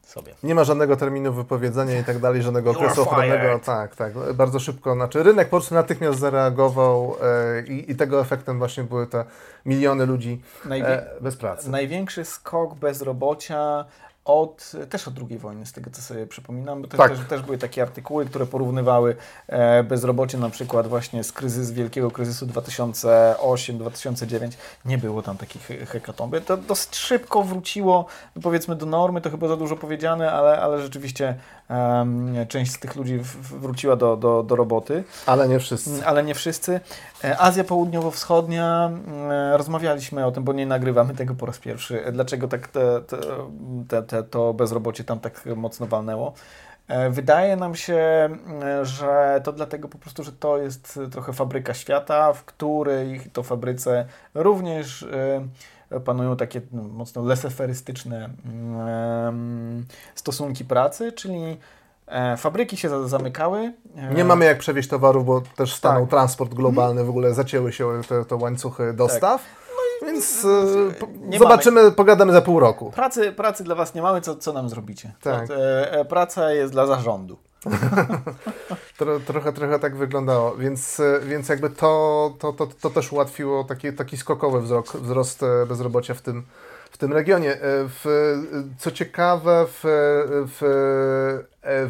sobie. 0.03 0.35
Nie 0.42 0.55
ma 0.55 0.64
żadnego 0.64 0.97
terminu 0.97 1.33
wypowiedzenia 1.33 2.01
i 2.01 2.05
tak 2.05 2.18
dalej, 2.18 2.42
żadnego 2.42 2.71
okresu 2.71 3.03
ochronnego. 3.03 3.59
Tak, 3.64 3.97
tak. 3.97 4.12
Bardzo 4.35 4.61
szybko. 4.61 4.95
Znaczy 4.95 5.23
rynek 5.23 5.49
po 5.49 5.57
prostu 5.57 5.75
natychmiast 5.75 6.18
zareagował 6.18 7.16
e, 7.23 7.62
i, 7.62 7.90
i 7.90 7.97
tego 7.97 8.21
efektem 8.21 8.59
właśnie 8.59 8.85
były 8.85 9.07
te 9.07 9.25
miliony 9.66 10.07
ludzi 10.07 10.42
e, 10.71 11.07
bez 11.21 11.37
pracy. 11.37 11.71
Największy 11.71 12.25
skok 12.25 12.75
bezrobocia 12.75 13.85
od, 14.24 14.72
też 14.90 15.08
od 15.08 15.14
II 15.30 15.38
wojny, 15.38 15.66
z 15.66 15.72
tego 15.72 15.90
co 15.90 16.02
sobie 16.02 16.26
przypominam, 16.26 16.82
bo 16.82 16.88
Tak. 16.88 17.11
też, 17.11 17.18
też 17.28 17.42
były 17.42 17.58
takie 17.58 17.82
artykuły, 17.82 18.26
które 18.26 18.46
porównywały 18.46 19.16
e, 19.48 19.82
bezrobocie 19.85 20.38
na 20.38 20.50
przykład 20.50 20.87
właśnie 20.87 21.24
z 21.24 21.32
kryzys, 21.32 21.70
wielkiego 21.70 22.11
kryzysu 22.11 22.46
2008-2009. 22.46 24.50
Nie 24.85 24.98
było 24.98 25.22
tam 25.22 25.37
takich 25.37 25.62
he- 25.62 25.87
hekatomby. 25.87 26.40
To 26.40 26.56
dosyć 26.56 26.96
szybko 26.96 27.42
wróciło, 27.42 28.06
powiedzmy, 28.42 28.76
do 28.76 28.87
normy, 28.87 29.20
to 29.20 29.30
chyba 29.30 29.48
za 29.48 29.56
dużo 29.56 29.76
powiedziane, 29.76 30.32
ale, 30.32 30.61
ale 30.61 30.82
rzeczywiście 30.82 31.35
część 32.48 32.72
z 32.72 32.78
tych 32.78 32.96
ludzi 32.96 33.18
wróciła 33.42 33.96
do, 33.96 34.16
do, 34.16 34.42
do 34.42 34.56
roboty. 34.56 35.04
Ale 35.26 35.48
nie 35.48 35.58
wszyscy. 35.58 36.06
Ale 36.06 36.22
nie 36.24 36.35
wszyscy. 36.35 36.80
E, 37.24 37.40
Azja 37.40 37.64
Południowo-Wschodnia, 37.64 38.87
mm, 38.87 39.02
rozmawialiśmy 39.56 40.26
o 40.26 40.32
tym, 40.32 40.44
bo 40.44 40.52
nie 40.52 40.66
nagrywamy 40.66 41.14
tego 41.14 41.35
po 41.35 41.46
raz 41.46 41.58
pierwszy. 41.58 42.04
E, 42.04 42.12
Dlaczego 42.12 42.48
tak 42.48 42.68
te, 42.68 43.00
te, 43.88 44.02
te, 44.02 44.12
te, 44.12 44.22
to 44.22 44.55
bezrobocie 44.55 45.05
tam 45.05 45.20
tak 45.20 45.46
mocno 45.57 45.87
walnęło? 45.87 46.33
E, 46.88 47.11
Wydaje 47.11 47.57
nam 47.57 47.75
się, 47.75 47.96
mm, 47.96 48.85
że 48.85 49.40
to 49.44 49.53
dlatego 49.53 49.88
po 49.88 49.98
prostu, 49.98 50.25
że 50.25 50.33
to 50.33 50.59
jest 50.59 51.01
trochę 51.12 51.33
fabryka 51.33 51.75
świata, 51.75 52.33
w 52.33 52.44
której 52.44 53.20
to 53.33 53.42
fabryce 53.42 54.07
również 54.35 55.03
e, 55.90 56.01
panują 56.01 56.37
takie 56.37 56.61
no, 56.72 56.83
mocno 56.83 57.22
leseferystyczne 57.22 58.29
mm, 58.44 59.87
stosunki 60.14 60.64
pracy, 60.64 61.12
czyli 61.12 61.59
e, 62.07 62.37
fabryki 62.37 62.77
się 62.77 62.88
za- 62.88 63.09
zamykały. 63.09 63.72
Nie 64.14 64.25
mamy 64.25 64.44
jak 64.44 64.59
przewieźć 64.59 64.88
towarów, 64.88 65.27
bo 65.27 65.40
też 65.57 65.75
stanął 65.75 66.03
Tak. 66.03 66.11
transport 66.11 66.55
globalny, 66.55 67.05
w 67.05 67.09
ogóle 67.11 67.35
zacięły 67.35 67.72
się 67.72 68.01
te, 68.09 68.25
te 68.25 68.37
łańcuchy 68.37 68.92
dostaw. 68.92 69.42
Więc 70.06 70.44
e, 70.44 70.48
nie 71.20 71.38
zobaczymy, 71.38 71.92
pogadamy 71.92 72.32
za 72.32 72.42
pół 72.42 72.60
roku. 72.60 72.90
Pracy, 72.90 73.32
pracy 73.32 73.64
dla 73.64 73.74
Was 73.74 73.94
nie 73.94 74.02
mamy, 74.02 74.20
co, 74.20 74.36
co 74.36 74.52
nam 74.52 74.68
zrobicie? 74.68 75.12
Tak. 75.22 75.48
E, 75.50 76.04
praca 76.04 76.52
jest 76.52 76.72
dla 76.72 76.86
zarządu. 76.86 77.36
Tro, 78.98 79.20
trochę, 79.20 79.52
trochę 79.52 79.78
tak 79.78 79.96
wyglądało, 79.96 80.56
więc, 80.56 81.00
e, 81.00 81.20
więc 81.20 81.48
jakby 81.48 81.70
to, 81.70 82.34
to, 82.38 82.52
to, 82.52 82.66
to 82.80 82.90
też 82.90 83.12
ułatwiło 83.12 83.64
taki, 83.64 83.92
taki 83.92 84.16
skokowy 84.16 84.60
wzrok, 84.60 84.96
wzrost 84.96 85.40
bezrobocia 85.68 86.14
w 86.14 86.22
tym, 86.22 86.42
w 86.90 86.98
tym 86.98 87.12
regionie. 87.12 87.58
W, 87.62 88.34
co 88.78 88.90
ciekawe, 88.90 89.66
w, 89.68 89.80
w, 90.46 90.58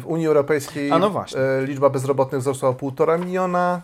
w 0.01 0.05
Unii 0.05 0.27
Europejskiej 0.27 0.89
no 0.89 1.25
liczba 1.61 1.89
bezrobotnych 1.89 2.41
wzrosła 2.41 2.69
o 2.69 2.73
1,5 2.73 3.19
miliona, 3.19 3.81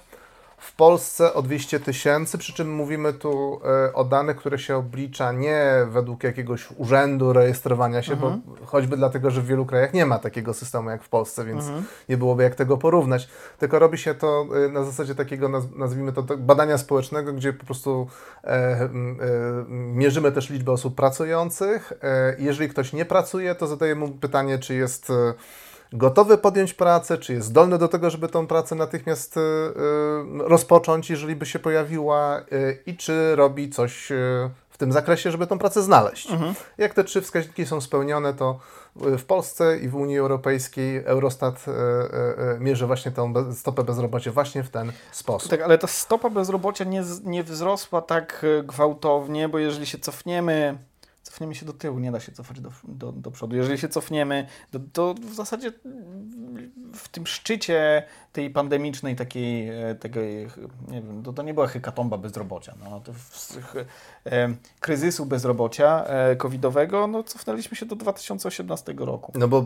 w 0.59 0.75
Polsce 0.75 1.33
o 1.33 1.41
200 1.41 1.79
tysięcy, 1.79 2.37
przy 2.37 2.53
czym 2.53 2.75
mówimy 2.75 3.13
tu 3.13 3.61
e, 3.87 3.93
o 3.93 4.03
danych, 4.03 4.37
które 4.37 4.59
się 4.59 4.75
oblicza 4.77 5.31
nie 5.31 5.65
według 5.89 6.23
jakiegoś 6.23 6.67
urzędu 6.77 7.33
rejestrowania 7.33 8.01
się, 8.01 8.13
Mhm. 8.13 8.41
bo 8.45 8.65
choćby 8.65 8.97
dlatego, 8.97 9.31
że 9.31 9.41
w 9.41 9.45
wielu 9.45 9.65
krajach 9.65 9.93
nie 9.93 10.05
ma 10.05 10.19
takiego 10.19 10.53
systemu 10.53 10.89
jak 10.89 11.03
w 11.03 11.09
Polsce, 11.09 11.45
więc 11.45 11.65
Mhm. 11.67 11.83
nie 12.09 12.17
byłoby 12.17 12.43
jak 12.43 12.55
tego 12.55 12.77
porównać. 12.77 13.29
Tylko 13.59 13.79
robi 13.79 13.97
się 13.97 14.13
to 14.15 14.45
y, 14.65 14.69
na 14.71 14.83
zasadzie 14.83 15.15
takiego, 15.15 15.49
naz- 15.49 15.75
nazwijmy 15.77 16.13
to, 16.13 16.23
badania 16.37 16.77
społecznego, 16.77 17.33
gdzie 17.33 17.53
po 17.53 17.65
prostu 17.65 18.07
e, 18.43 18.47
e, 18.49 18.89
mierzymy 19.69 20.31
też 20.31 20.49
liczbę 20.49 20.71
osób 20.71 20.95
pracujących. 20.95 21.93
E, 22.03 22.35
jeżeli 22.39 22.69
ktoś 22.69 22.93
nie 22.93 23.05
pracuje, 23.05 23.55
to 23.55 23.67
zadajemy 23.67 24.01
mu 24.07 24.09
pytanie, 24.13 24.59
czy 24.59 24.75
jest 24.75 25.09
e, 25.09 25.33
gotowy 25.93 26.37
podjąć 26.37 26.73
pracę, 26.73 27.17
czy 27.17 27.33
jest 27.33 27.47
zdolny 27.47 27.77
do 27.77 27.87
tego, 27.87 28.09
żeby 28.09 28.27
tą 28.27 28.47
pracę 28.47 28.75
natychmiast 28.75 29.37
e, 29.37 29.41
e, 29.41 29.43
rozpocząć, 30.37 31.09
jeżeli 31.09 31.35
by 31.35 31.45
się 31.45 31.59
pojawiła 31.59 32.37
e, 32.37 32.43
i 32.85 32.97
czy 32.97 33.35
robi 33.35 33.69
coś 33.69 34.11
w 34.69 34.77
tym 34.77 34.91
zakresie, 34.91 35.31
żeby 35.31 35.47
tą 35.47 35.59
pracę 35.59 35.83
znaleźć. 35.83 36.31
Mhm. 36.31 36.53
Jak 36.77 36.93
te 36.93 37.03
trzy 37.03 37.21
wskaźniki 37.21 37.65
są 37.65 37.81
spełnione, 37.81 38.33
to 38.33 38.59
y, 39.07 39.17
w 39.17 39.25
Polsce 39.25 39.77
i 39.77 39.89
w 39.89 39.95
Unii 39.95 40.17
Europejskiej 40.17 41.03
Eurostat 41.05 41.65
mierzy 42.59 42.87
właśnie 42.87 43.11
tą 43.11 43.53
stopę 43.53 43.83
bezrobocia 43.83 44.31
właśnie 44.31 44.63
w 44.63 44.69
ten 44.69 44.91
sposób. 45.11 45.49
Tak, 45.49 45.61
ale 45.61 45.77
ta 45.77 45.87
stopa 45.87 46.29
bezrobocia 46.29 46.83
nie, 46.83 47.03
nie 47.23 47.43
wzrosła 47.43 48.01
tak 48.01 48.45
gwałtownie, 48.63 49.49
bo 49.49 49.59
jeżeli 49.59 49.85
się 49.85 49.97
cofniemy, 49.97 50.77
cofniemy 51.39 51.55
się 51.55 51.65
do 51.65 51.73
tyłu, 51.73 51.99
nie 51.99 52.11
da 52.11 52.19
się 52.19 52.31
cofać 52.31 52.61
do, 52.61 52.69
do, 52.83 53.11
do 53.11 53.31
przodu. 53.31 53.55
Jeżeli 53.55 53.77
się 53.77 53.89
cofniemy, 53.89 54.47
to, 54.71 54.79
to 54.93 55.13
w 55.13 55.33
zasadzie 55.33 55.71
w 56.93 57.09
tym 57.09 57.27
szczycie 57.27 58.03
tej 58.33 58.49
pandemicznej 58.49 59.15
takiej, 59.15 59.69
e, 59.69 59.95
tego, 59.95 60.19
nie 60.87 61.01
wiem, 61.01 61.23
to, 61.23 61.33
to 61.33 61.43
nie 61.43 61.53
była 61.53 61.67
hekatomba 61.67 62.17
bezrobocia, 62.17 62.73
no, 62.83 62.99
to 62.99 63.13
w, 63.13 63.57
e, 64.25 64.53
kryzysu 64.79 65.25
bezrobocia 65.25 66.05
e, 66.05 66.35
covidowego, 66.35 67.07
no 67.07 67.23
cofnęliśmy 67.23 67.77
się 67.77 67.85
do 67.85 67.95
2018 67.95 68.93
roku. 68.97 69.31
No 69.35 69.47
bo 69.47 69.59
y, 69.59 69.65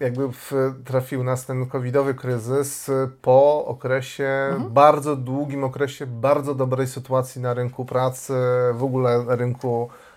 jakby 0.00 0.32
w, 0.32 0.52
trafił 0.84 1.24
nas 1.24 1.46
ten 1.46 1.66
covidowy 1.66 2.14
kryzys 2.14 2.88
y, 2.88 3.10
po 3.22 3.66
okresie, 3.66 4.28
bardzo 4.70 5.16
długim 5.16 5.64
okresie, 5.64 6.06
bardzo 6.06 6.54
dobrej 6.54 6.86
sytuacji 6.86 7.40
na 7.40 7.54
rynku 7.54 7.84
pracy, 7.84 8.32
w 8.74 8.82
ogóle 8.82 9.24
na 9.24 9.36
rynku 9.36 9.88
e, 9.90 9.94
e, 9.94 10.07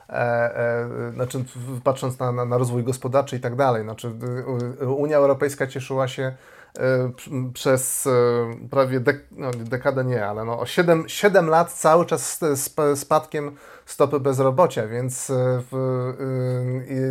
znaczy 1.13 1.39
w- 1.55 1.81
patrząc 1.81 2.19
na, 2.19 2.31
na, 2.31 2.45
na 2.45 2.57
rozwój 2.57 2.83
gospodarczy 2.83 3.35
i 3.35 3.39
tak 3.39 3.55
dalej. 3.55 3.83
Znaczy, 3.83 4.11
Unia 4.97 5.17
Europejska 5.17 5.67
cieszyła 5.67 6.07
się 6.07 6.23
e, 6.23 7.07
pr- 7.07 7.53
przez 7.53 8.07
e, 8.07 8.11
prawie 8.69 8.99
dek, 8.99 9.25
no, 9.31 9.51
dekadę 9.51 10.03
nie, 10.05 10.27
ale 10.27 10.45
no, 10.45 10.59
o 10.59 10.65
7, 10.65 11.03
7 11.07 11.49
lat 11.49 11.71
cały 11.73 12.05
czas 12.05 12.37
z 12.37 12.43
sp- 12.65 12.95
spadkiem 12.95 13.55
stopy 13.85 14.19
bezrobocia, 14.19 14.87
więc 14.87 15.29
e, 15.29 15.59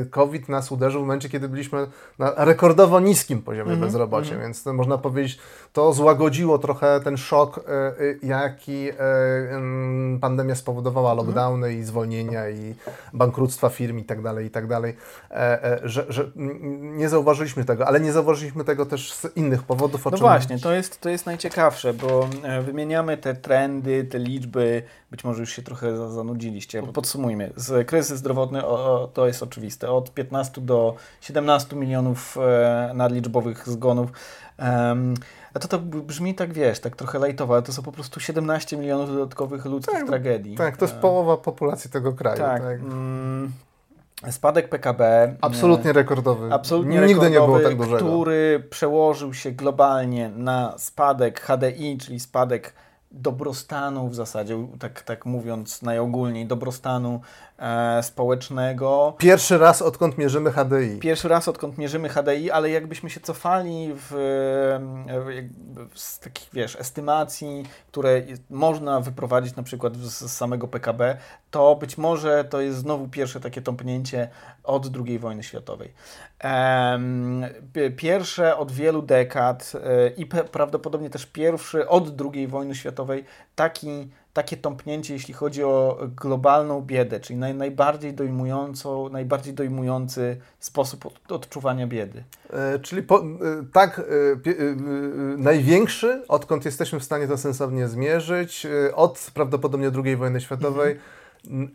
y, 0.03 0.07
COVID 0.11 0.49
nas 0.49 0.73
uderzył 0.73 1.01
w 1.01 1.05
momencie, 1.05 1.29
kiedy 1.29 1.49
byliśmy 1.49 1.87
na 2.19 2.33
rekordowo 2.37 3.01
niskim 3.01 3.43
poziomie 3.43 3.73
Mhm, 3.73 3.81
bezrobocia, 3.81 4.31
mhm. 4.33 4.41
więc 4.43 4.63
to 4.63 4.73
można 4.73 4.99
powiedzieć, 4.99 5.39
to 5.73 5.93
złagodziło 5.93 6.59
trochę 6.59 7.01
ten 7.05 7.17
szok, 7.17 7.59
e, 7.59 7.73
e, 7.73 7.93
jaki 8.23 8.89
e, 8.91 8.95
em, 9.51 10.19
pandemia 10.21 10.55
spowodowała, 10.55 11.11
Mhm. 11.13 11.27
lockdowny 11.27 11.75
i 11.75 11.83
zwolnienia 11.83 12.49
i 12.51 12.75
bankructwa 13.13 13.69
firm 13.69 13.99
i 13.99 14.05
tak 14.05 14.23
dalej, 14.23 14.47
i 14.47 14.51
tak 14.51 14.67
dalej, 14.67 14.97
e, 15.31 15.65
e, 15.65 15.81
że, 15.89 16.07
że 16.09 16.31
mm, 16.37 16.97
nie 16.97 17.09
zauważyliśmy 17.09 17.65
tego, 17.65 17.87
ale 17.87 18.01
nie 18.01 18.13
zauważyliśmy 18.13 18.65
tego 18.65 18.87
też 18.87 19.13
z 19.13 19.37
innych 19.37 19.63
powodów, 19.63 20.07
o 20.07 20.11
No 20.11 20.17
czym 20.17 20.27
właśnie, 20.27 20.59
to 20.59 20.73
jest, 20.73 21.01
to 21.01 21.09
jest 21.09 21.27
najciekawsze, 21.27 21.95
bo 21.95 22.29
e, 22.43 22.63
wymieniamy 22.63 23.17
te 23.17 23.35
trendy, 23.35 24.05
te 24.05 24.19
liczby, 24.19 24.83
być 25.11 25.25
może 25.25 25.41
już 25.41 25.51
się 25.53 25.63
trochę 25.63 25.97
za- 25.97 26.11
zanudziliście. 26.61 26.83
Podsumujmy, 26.93 27.51
z 27.57 27.89
kryzys 27.89 28.19
zdrowotny 28.19 28.67
o, 28.67 29.03
o, 29.03 29.07
to 29.09 29.27
jest 29.27 29.43
oczywiste, 29.43 29.91
od 29.91 30.15
15 30.15 30.61
do 30.61 30.95
17 31.21 31.77
milionów 31.77 32.37
e, 32.39 32.91
nadliczbowych 32.95 33.69
zgonów. 33.69 34.11
Em, 34.59 35.15
a 35.55 35.59
to 35.59 35.69
to 35.69 35.79
brzmi 35.79 36.35
tak, 36.35 36.53
wiesz, 36.53 36.81
tak 36.81 36.97
trochę 36.97 37.19
lajtowo, 37.19 37.55
ale 37.55 37.63
to 37.63 37.73
są 37.73 37.83
po 37.83 37.93
prostu 37.93 38.21
17 38.21 38.77
milionów 38.77 39.13
dodatkowych 39.13 39.65
ludzkich 39.65 39.99
Tak, 39.99 40.07
tragedii. 40.07 40.57
Tak, 40.57 40.77
to 40.77 40.85
jest 40.85 40.97
E, 40.97 41.01
połowa 41.01 41.37
populacji 41.37 41.91
tego 41.91 42.13
kraju. 42.13 42.39
Tak. 42.39 42.63
tak. 42.63 42.81
Mm, 42.81 43.53
spadek 44.31 44.69
PKB. 44.69 45.35
Absolutnie 45.41 45.93
rekordowy. 45.93 46.47
e, 46.49 46.53
Absolutnie 46.55 47.01
Nigdy 47.01 47.31
nie 47.31 47.37
było 47.41 47.59
rekordowy, 47.59 47.65
tak 47.65 47.77
dużego. 47.77 47.97
który 47.97 48.65
przełożył 48.71 49.35
się 49.35 49.51
globalnie 49.51 50.29
na 50.29 50.75
spadek 50.79 51.41
HDI, 51.41 51.99
czyli 51.99 52.21
spadek 52.21 52.73
dobrostanu 53.11 54.09
w 54.09 54.15
zasadzie, 54.15 54.69
tak, 54.79 55.03
tak 55.03 55.27
mówiąc 55.27 55.83
najogólniej, 55.83 56.47
dobrostanu 56.47 57.21
e, 57.61 58.03
społecznego. 58.03 59.15
Pierwszy 59.19 59.59
raz, 59.59 59.83
odkąd 59.83 60.19
mierzymy 60.19 60.53
HDI. 60.53 60.99
Pierwszy 61.01 61.29
raz, 61.29 61.49
odkąd 61.49 61.79
mierzymy 61.79 62.09
HDI, 62.09 62.51
ale 62.51 62.71
jakbyśmy 62.71 63.11
się 63.11 63.21
cofali 63.21 63.93
w, 63.95 64.15
jakby 65.35 65.87
z 65.95 66.19
takich, 66.19 66.49
wiesz, 66.53 66.77
estymacji, 66.77 67.63
które 67.89 68.23
można 68.51 69.01
wyprowadzić 69.01 69.57
na 69.57 69.63
przykład 69.63 69.97
z, 69.97 70.33
samego 70.33 70.69
PKB, 70.69 71.17
to 71.51 71.77
być 71.77 71.99
może 71.99 72.45
to 72.45 72.61
jest 72.61 72.79
znowu 72.79 73.09
pierwsze 73.09 73.41
takie 73.41 73.63
tąpnięcie 73.63 74.29
od 74.65 74.87
II 75.07 75.19
wojny 75.19 75.43
światowej. 75.43 75.93
Pierwsze 77.97 78.57
od 78.57 78.73
wielu 78.73 79.03
dekad 79.03 79.73
e, 79.75 80.09
i 80.09 80.27
prawdopodobnie 80.27 81.11
też 81.11 81.27
pierwszy 81.27 81.89
od 81.89 82.21
II 82.35 82.47
wojny 82.47 82.75
światowej 82.75 83.25
taki, 83.55 84.11
takie 84.33 84.57
tąpnięcie, 84.57 85.15
jeśli 85.15 85.35
chodzi 85.35 85.65
o 85.65 85.99
globalną 86.17 86.81
biedę, 86.83 87.21
czyli 87.21 87.39
naj, 87.39 87.55
najbardziej 87.55 88.15
dojmującą, 88.15 89.09
najbardziej 89.09 89.55
dojmujący 89.55 90.37
sposób 90.59 91.07
od, 91.07 91.33
odczuwania 91.33 91.87
biedy. 91.87 92.25
E, 92.51 92.79
czyli 92.79 93.03
po, 93.03 93.19
e, 93.19 93.25
tak 93.73 93.99
e, 93.99 94.03
e, 94.03 94.51
e, 94.51 94.75
największy, 95.37 96.23
odkąd 96.29 96.65
jesteśmy 96.65 97.01
w 97.01 97.05
stanie 97.05 97.29
to 97.29 97.37
sensownie 97.37 97.89
zmierzyć, 97.89 98.67
e, 98.67 98.95
od 98.95 99.31
prawdopodobnie 99.35 99.91
II 100.05 100.17
wojny 100.17 100.41
światowej. 100.41 100.97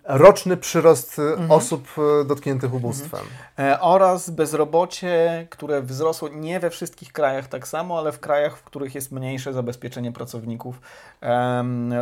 Roczny 0.03 0.57
przyrost 0.57 1.19
mhm. 1.19 1.51
osób 1.51 1.87
dotkniętych 2.27 2.73
ubóstwem. 2.73 3.21
Mhm. 3.57 3.77
Oraz 3.81 4.29
bezrobocie, 4.29 5.47
które 5.49 5.81
wzrosło 5.81 6.29
nie 6.29 6.59
we 6.59 6.69
wszystkich 6.69 7.13
krajach 7.13 7.47
tak 7.47 7.67
samo, 7.67 7.99
ale 7.99 8.11
w 8.11 8.19
krajach, 8.19 8.57
w 8.57 8.63
których 8.63 8.95
jest 8.95 9.11
mniejsze 9.11 9.53
zabezpieczenie 9.53 10.11
pracowników, 10.11 10.81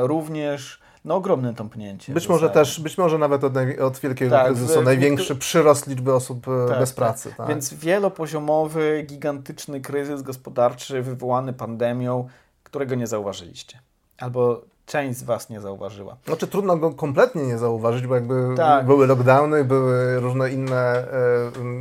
również 0.02 0.84
no 1.06 1.16
ogromne 1.16 1.54
tąpnięcie. 1.54 2.14
Być 2.14 2.30
może 2.30 2.50
też, 2.50 2.80
być 2.80 2.98
może 2.98 3.18
nawet 3.18 3.44
od, 3.44 3.54
od 3.82 4.00
wielkiego 4.00 4.36
tak, 4.36 4.46
kryzysu 4.46 4.82
w, 4.82 4.86
największy 4.86 5.36
przyrost 5.36 5.88
liczby 5.88 6.14
osób 6.14 6.48
e, 6.48 6.68
tak, 6.70 6.80
bez 6.80 6.90
tak. 6.90 6.96
pracy. 6.96 7.34
Tak. 7.38 7.48
Więc 7.48 7.74
wielopoziomowy, 7.74 9.04
gigantyczny 9.08 9.82
kryzys 9.82 10.22
gospodarczy 10.22 11.02
wywołany 11.02 11.54
pandemią, 11.54 12.28
którego 12.64 12.96
nie 12.96 13.08
zauważyliście. 13.08 13.80
Albo 14.18 14.62
część 14.86 15.20
z 15.20 15.24
Was 15.24 15.50
nie 15.50 15.62
zauważyła. 15.62 16.18
Znaczy 16.26 16.48
trudno 16.48 16.78
go 16.78 16.92
kompletnie 16.92 17.44
nie 17.44 17.58
zauważyć, 17.58 18.08
bo 18.08 18.16
jakby 18.16 18.56
tak. 18.58 18.86
były 18.86 19.08
lockdowny, 19.08 19.64
były 19.64 20.20
różne 20.20 20.52
inne 20.52 21.08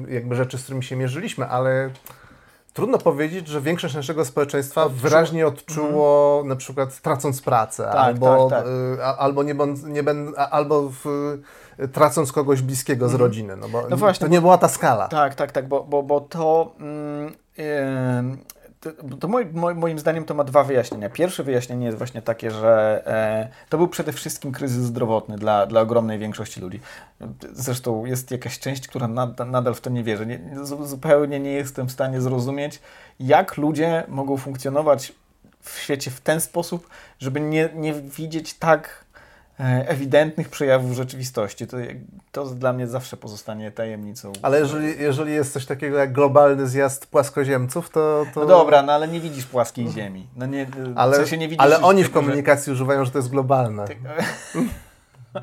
e, 0.09 0.13
jakby 0.15 0.35
rzeczy, 0.35 0.59
z 0.59 0.63
którymi 0.63 0.85
się 0.85 0.97
mierzyliśmy, 0.97 1.47
ale 1.47 1.91
Trudno 2.73 2.99
powiedzieć, 2.99 3.49
że 3.49 3.61
większość 3.61 3.95
naszego 3.95 4.25
społeczeństwa 4.25 4.85
Odczu... 4.85 4.99
wyraźnie 4.99 5.47
odczuło, 5.47 6.33
mhm. 6.33 6.49
na 6.49 6.57
przykład 6.57 7.01
tracąc 7.01 7.43
pracę, 7.43 7.85
tak, 7.85 7.95
albo, 7.95 8.51
tak, 8.51 8.59
tak. 8.59 8.69
Y, 8.99 9.05
albo, 9.05 9.43
nie, 9.43 9.55
nie 9.87 10.03
ben, 10.03 10.33
albo 10.37 10.91
w, 11.05 11.05
tracąc 11.93 12.33
kogoś 12.33 12.63
bliskiego 12.63 13.09
z 13.09 13.13
mhm. 13.13 13.29
rodziny. 13.29 13.57
No 13.57 13.69
bo 13.69 13.83
no 13.91 13.97
właśnie, 13.97 14.27
to 14.27 14.33
nie 14.33 14.41
była 14.41 14.59
ta 14.59 14.69
skala. 14.69 15.09
Tak, 15.09 15.35
tak, 15.35 15.53
tak, 15.53 15.69
bo, 15.69 15.85
bo, 15.85 16.03
bo 16.03 16.21
to. 16.21 16.73
Yy, 17.59 17.65
to, 18.83 19.17
to 19.21 19.29
moim 19.75 19.99
zdaniem 19.99 20.25
to 20.25 20.35
ma 20.35 20.45
dwa 20.45 20.65
wyjaśnienia. 20.65 21.11
Pierwsze 21.11 21.43
wyjaśnienie 21.43 21.87
jest 21.87 21.99
właśnie 21.99 22.23
takie, 22.23 22.51
że 22.51 23.03
e, 23.07 23.49
to 23.69 23.79
był 23.79 23.89
przede 23.89 24.13
wszystkim 24.13 24.53
kryzys 24.53 24.85
zdrowotny 24.85 25.37
dla, 25.37 25.67
dla 25.67 25.81
ogromnej 25.81 26.19
większości 26.19 26.61
ludzi. 26.61 26.81
Zresztą 27.53 28.05
jest 28.05 28.31
jakaś 28.31 28.59
część, 28.59 28.89
która 28.89 29.09
nad, 29.09 29.39
nadal 29.39 29.75
w 29.75 29.81
to 29.81 29.91
nie 29.91 30.05
wierzy. 30.05 30.27
Nie, 30.27 30.41
zupełnie 30.87 31.41
nie 31.41 31.53
jestem 31.53 31.89
w 31.89 31.93
stanie 31.93 32.21
zrozumieć, 32.21 32.81
jak 33.21 33.57
ludzie 33.57 34.05
mogą 34.09 34.37
funkcjonować 34.37 35.13
w 35.61 35.79
świecie 35.79 36.11
w 36.11 36.21
ten 36.21 36.41
sposób, 36.41 36.89
żeby 37.19 37.41
nie, 37.41 37.69
nie 37.75 37.95
widzieć 37.95 38.55
tak 38.55 39.05
ewidentnych 39.59 40.49
przejawów 40.49 40.93
rzeczywistości. 40.93 41.67
To, 41.67 41.77
to 42.33 42.45
dla 42.45 42.73
mnie 42.73 42.87
zawsze 42.87 43.17
pozostanie 43.17 43.71
tajemnicą. 43.71 44.33
Ale 44.43 44.59
jeżeli, 44.59 45.03
jeżeli 45.03 45.33
jest 45.33 45.53
coś 45.53 45.67
takiego 45.67 45.99
jak 45.99 46.13
globalny 46.13 46.67
zjazd 46.67 47.07
płaskoziemców, 47.07 47.91
to... 47.91 48.27
to... 48.35 48.41
No 48.41 48.47
dobra, 48.47 48.83
no 48.83 48.93
ale 48.93 49.09
nie 49.09 49.21
widzisz 49.21 49.47
płaskiej 49.47 49.89
ziemi. 49.89 50.27
No 50.37 50.47
nie, 50.47 50.67
ale 50.95 51.27
się 51.27 51.39
nie 51.39 51.49
widzisz, 51.49 51.65
ale 51.65 51.83
oni 51.83 52.05
w 52.05 52.11
komunikacji 52.11 52.65
że... 52.65 52.73
używają, 52.73 53.05
że 53.05 53.11
to 53.11 53.19
jest 53.19 53.31
globalne. 53.31 53.85
Ty... 53.85 53.97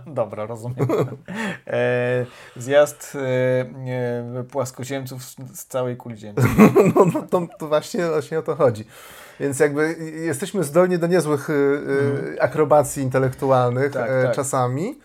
Dobra, 0.08 0.45
rozumiem. 0.45 0.88
E, 1.67 2.26
zjazd 2.58 3.17
e, 4.36 4.43
płaskoziemców 4.43 5.24
z, 5.24 5.65
całej 5.65 5.98
kuli 5.98 6.17
ziemi. 6.17 6.36
no, 6.95 7.06
no 7.13 7.22
to, 7.22 7.48
to 7.60 7.67
właśnie, 7.67 8.08
właśnie 8.08 8.39
o 8.39 8.41
to 8.41 8.56
chodzi. 8.56 8.86
Więc 9.39 9.60
jakby 9.60 9.95
jesteśmy 10.15 10.63
zdolni 10.63 10.99
do 10.99 11.08
niezłych 11.08 11.49
mm. 11.49 12.36
akrobacji 12.39 13.04
intelektualnych 13.04 13.91
tak, 13.91 14.10
e, 14.10 14.23
tak. 14.23 14.36
czasami. 14.36 14.99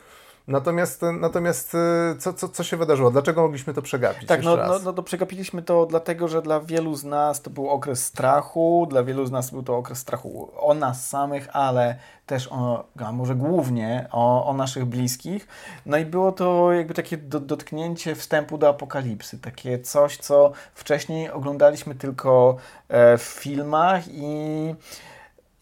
Natomiast, 0.49 1.03
natomiast 1.21 1.75
e, 1.75 2.15
co, 2.19 2.33
co, 2.33 2.49
co 2.49 2.65
się 2.65 2.77
wydarzyło? 2.77 3.11
Dlaczego 3.11 3.43
mogliśmy 3.43 3.75
to 3.75 3.83
przegapić? 3.83 4.29
Tak, 4.29 4.43
no, 4.43 4.57
no, 4.57 4.79
no 4.79 4.93
to 4.93 5.03
przegapiliśmy 5.03 5.63
to 5.63 5.87
dlatego, 5.87 6.29
że 6.29 6.43
dla 6.43 6.61
wielu 6.61 6.95
z 6.95 7.05
nas 7.05 7.43
to 7.43 7.51
był 7.51 7.69
okres 7.69 8.05
strachu, 8.05 8.87
dla 8.91 9.05
wielu 9.05 9.27
z 9.27 9.31
nas 9.31 9.51
był 9.51 9.63
to 9.63 9.77
okres 9.77 9.99
strachu 9.99 10.51
o 10.57 10.75
nas 10.75 11.09
samych, 11.09 11.57
ale 11.57 11.97
też 12.27 12.49
o, 12.53 12.85
a 13.05 13.13
może 13.13 13.35
głównie 13.35 14.07
o, 14.11 14.47
o 14.47 14.55
naszych 14.55 14.85
bliskich. 14.85 15.49
No 15.87 15.97
i 15.97 16.05
było 16.05 16.33
to 16.33 16.73
jakby 16.73 16.95
takie 16.95 17.17
do, 17.17 17.41
dotknięcie 17.41 18.15
wstępu 18.15 18.59
do 18.59 18.69
apokalipsy, 18.69 19.39
takie 19.39 19.79
coś, 19.79 20.17
co 20.17 20.53
wcześniej 20.75 21.31
oglądaliśmy 21.31 21.95
tylko 21.95 22.57
e, 22.89 23.19
w 23.19 23.23
filmach 23.23 24.09
i 24.09 24.75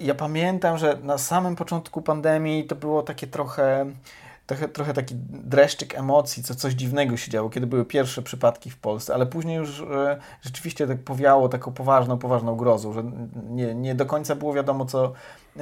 ja 0.00 0.14
pamiętam, 0.14 0.78
że 0.78 0.98
na 1.02 1.18
samym 1.18 1.56
początku 1.56 2.02
pandemii 2.02 2.64
to 2.64 2.76
było 2.76 3.02
takie 3.02 3.26
trochę 3.26 3.86
trochę, 4.46 4.68
trochę 4.68 4.94
taki 4.94 5.14
dreszczyk 5.28 5.94
emocji, 5.94 6.42
co 6.42 6.54
coś 6.54 6.72
dziwnego 6.72 7.16
się 7.16 7.30
działo, 7.30 7.50
kiedy 7.50 7.66
były 7.66 7.84
pierwsze 7.84 8.22
przypadki 8.22 8.70
w 8.70 8.76
Polsce, 8.76 9.14
ale 9.14 9.26
później 9.26 9.56
już 9.56 9.80
e, 9.80 10.20
rzeczywiście 10.42 10.86
tak 10.86 10.98
powiało 10.98 11.48
taką 11.48 11.72
poważną, 11.72 12.18
poważną 12.18 12.56
grozą, 12.56 12.92
że 12.92 13.02
nie, 13.50 13.74
nie 13.74 13.94
do 13.94 14.06
końca 14.06 14.34
było 14.34 14.52
wiadomo, 14.52 14.84
co, 14.84 15.12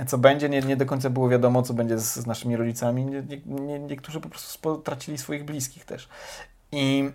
co 0.06 0.18
będzie, 0.18 0.48
nie, 0.48 0.60
nie 0.60 0.76
do 0.76 0.86
końca 0.86 1.10
było 1.10 1.28
wiadomo, 1.28 1.62
co 1.62 1.74
będzie 1.74 1.98
z, 1.98 2.14
z 2.14 2.26
naszymi 2.26 2.56
rodzicami. 2.56 3.04
Nie, 3.04 3.22
nie, 3.46 3.78
niektórzy 3.78 4.20
po 4.20 4.28
prostu 4.28 4.76
tracili 4.76 5.18
swoich 5.18 5.44
bliskich 5.44 5.84
też. 5.84 6.08
I 6.72 7.10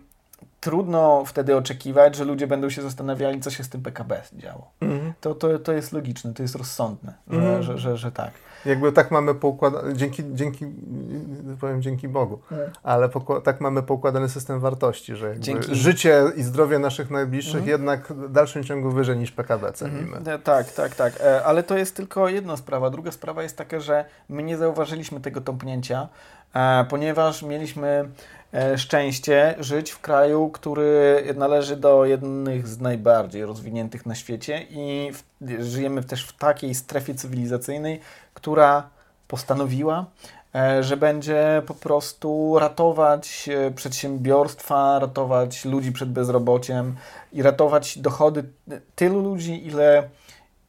trudno 0.62 1.24
wtedy 1.26 1.58
oczekiwać, 1.58 2.16
że 2.16 2.26
ludzie 2.26 2.48
będą 2.48 2.70
się 2.70 2.82
zastanawiali, 2.82 3.40
co 3.42 3.52
się 3.52 3.64
z 3.64 3.70
tym 3.70 3.82
PKB 3.82 4.22
działo. 4.34 4.72
Mm. 4.82 5.14
To, 5.22 5.36
to, 5.36 5.60
to 5.60 5.74
jest 5.74 5.92
logiczne, 5.92 6.34
to 6.34 6.42
jest 6.42 6.56
rozsądne, 6.56 7.14
mm. 7.30 7.64
że, 7.64 7.64
że, 7.64 7.78
że, 7.78 7.98
że 7.98 8.12
tak 8.12 8.32
jakby 8.66 8.92
tak 8.92 9.12
mamy 9.12 9.36
poukładany, 9.36 9.94
dzięki, 9.94 10.24
dzięki, 10.34 10.66
powiem 11.62 11.82
dzięki 11.82 12.08
Bogu, 12.08 12.40
tak. 12.50 12.60
ale 12.84 13.10
tak 13.44 13.62
mamy 13.62 13.84
poukładany 13.84 14.30
system 14.30 14.60
wartości, 14.60 15.16
że 15.16 15.40
dzięki... 15.40 15.76
życie 15.76 16.24
i 16.36 16.44
zdrowie 16.44 16.80
naszych 16.80 17.12
najbliższych 17.12 17.56
mhm. 17.56 17.72
jednak 17.72 18.14
w 18.14 18.32
dalszym 18.32 18.64
ciągu 18.64 18.92
wyżej 18.92 19.18
niż 19.18 19.32
PKB 19.32 19.74
cenimy. 19.74 20.18
Mhm. 20.18 20.42
Tak, 20.42 20.72
tak, 20.72 20.96
tak, 20.96 21.14
e, 21.22 21.44
ale 21.46 21.64
to 21.64 21.78
jest 21.78 21.96
tylko 21.96 22.30
jedna 22.30 22.58
sprawa. 22.58 22.90
Druga 22.90 23.12
sprawa 23.12 23.44
jest 23.44 23.58
taka, 23.58 23.80
że 23.80 24.06
my 24.30 24.44
nie 24.44 24.58
zauważyliśmy 24.58 25.20
tego 25.20 25.42
tąpnięcia, 25.42 26.08
e, 26.54 26.86
ponieważ 26.90 27.44
mieliśmy 27.44 28.10
szczęście 28.78 29.56
żyć 29.60 29.92
w 29.92 30.02
kraju, 30.02 30.50
który 30.50 31.24
należy 31.36 31.76
do 31.76 32.06
jednych 32.06 32.68
z 32.68 32.80
najbardziej 32.80 33.46
rozwiniętych 33.46 34.06
na 34.06 34.16
świecie 34.16 34.66
i 34.70 35.12
w, 35.14 35.24
żyjemy 35.64 36.04
też 36.04 36.26
w 36.26 36.38
takiej 36.38 36.76
strefie 36.76 37.16
cywilizacyjnej, 37.16 38.00
która 38.34 38.90
postanowiła, 39.28 40.06
e, 40.56 40.84
że 40.84 40.98
będzie 40.98 41.62
po 41.68 41.74
prostu 41.74 42.60
ratować 42.60 43.50
e, 43.50 43.72
przedsiębiorstwa, 43.72 45.00
ratować 45.00 45.66
ludzi 45.66 45.92
przed 45.92 46.10
bezrobociem 46.10 46.96
i 47.34 47.42
ratować 47.42 47.98
dochody 47.98 48.44
tylu 48.96 49.20
ludzi, 49.22 49.68
ile 49.68 50.10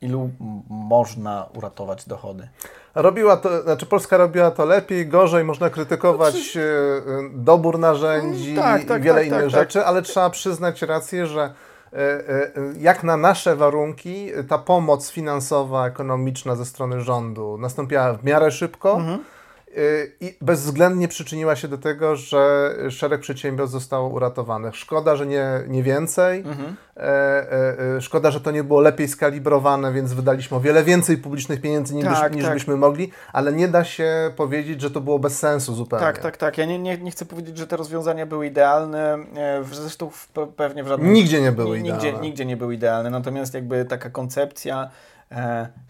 ilu 0.01 0.31
można 0.69 1.47
uratować 1.55 2.05
dochody. 2.05 2.49
Robiła 2.97 3.37
to, 3.37 3.63
znaczy 3.63 3.87
Polska 3.87 4.17
robiła 4.17 4.51
to 4.51 4.65
lepiej, 4.65 5.07
gorzej, 5.07 5.45
można 5.45 5.71
krytykować 5.71 6.35
znaczy... 6.35 7.03
E, 7.07 7.31
dobór 7.35 7.79
narzędzi 7.79 8.57
tak, 8.57 8.85
tak, 8.85 9.01
i 9.01 9.05
wiele 9.05 9.19
tak, 9.19 9.27
innych 9.27 9.41
tak, 9.41 9.51
tak. 9.51 9.61
rzeczy, 9.61 9.85
ale 9.85 10.03
trzeba 10.03 10.31
przyznać 10.31 10.83
rację, 10.83 11.27
że 11.27 11.43
e, 11.93 11.97
e, 11.99 12.51
jak 12.79 13.05
na 13.05 13.17
nasze 13.17 13.57
warunki 13.57 14.31
ta 14.49 14.59
pomoc 14.59 15.11
finansowa, 15.11 15.87
ekonomiczna 15.87 16.57
ze 16.57 16.65
strony 16.65 17.01
rządu 17.01 17.59
nastąpiła 17.59 18.13
w 18.13 18.25
miarę 18.25 18.51
szybko. 18.51 18.97
Mhm 18.97 19.19
i 20.21 20.35
bezwzględnie 20.41 21.09
przyczyniła 21.09 21.57
się 21.57 21.69
do 21.69 21.79
tego, 21.79 22.17
że 22.17 22.75
szereg 22.91 23.21
przedsiębiorstw 23.21 23.73
zostało 23.73 24.09
uratowanych. 24.09 24.77
Szkoda, 24.77 25.17
że 25.17 25.27
nie, 25.27 25.63
nie 25.69 25.83
więcej. 25.83 26.39
Mhm. 26.39 26.77
E, 26.97 27.03
e, 27.03 27.97
e, 27.97 28.01
szkoda, 28.01 28.31
że 28.31 28.41
to 28.41 28.51
nie 28.51 28.65
było 28.65 28.81
lepiej 28.81 29.09
skalibrowane, 29.09 29.93
więc 29.93 30.13
wydaliśmy 30.13 30.57
o 30.57 30.61
wiele 30.61 30.85
więcej 30.85 31.19
publicznych 31.19 31.61
pieniędzy 31.61 31.95
niż, 31.95 32.05
tak, 32.05 32.35
niż 32.35 32.45
tak. 32.45 32.55
byśmy 32.55 32.77
mogli, 32.77 33.11
ale 33.33 33.53
nie 33.53 33.69
da 33.69 33.85
się 33.85 34.31
powiedzieć, 34.37 34.81
że 34.81 34.91
to 34.91 35.01
było 35.01 35.19
bez 35.19 35.39
sensu 35.39 35.75
zupełnie. 35.75 36.07
Tak, 36.07 36.19
tak, 36.19 36.37
tak. 36.37 36.59
Ja 36.59 36.65
nie, 36.65 36.79
nie, 36.79 36.99
nie 36.99 37.11
chcę 37.11 37.25
powiedzieć, 37.25 37.59
że 37.59 37.67
te 37.67 37.77
rozwiązania 37.77 38.27
były 38.27 38.47
idealne. 38.47 39.19
Zresztą 39.73 40.11
w, 40.11 40.29
pewnie 40.57 40.85
w 40.85 40.89
żadnym... 40.89 41.13
Nigdzie 41.13 41.41
nie 41.41 41.53
były 41.53 41.79
idealne. 41.79 42.05
Nigdzie, 42.05 42.21
nigdzie 42.21 42.45
nie 42.45 42.57
były 42.57 42.75
idealne. 42.75 43.11
Natomiast 43.11 43.55
jakby 43.55 43.85
taka 43.85 44.11
koncepcja 44.11 44.91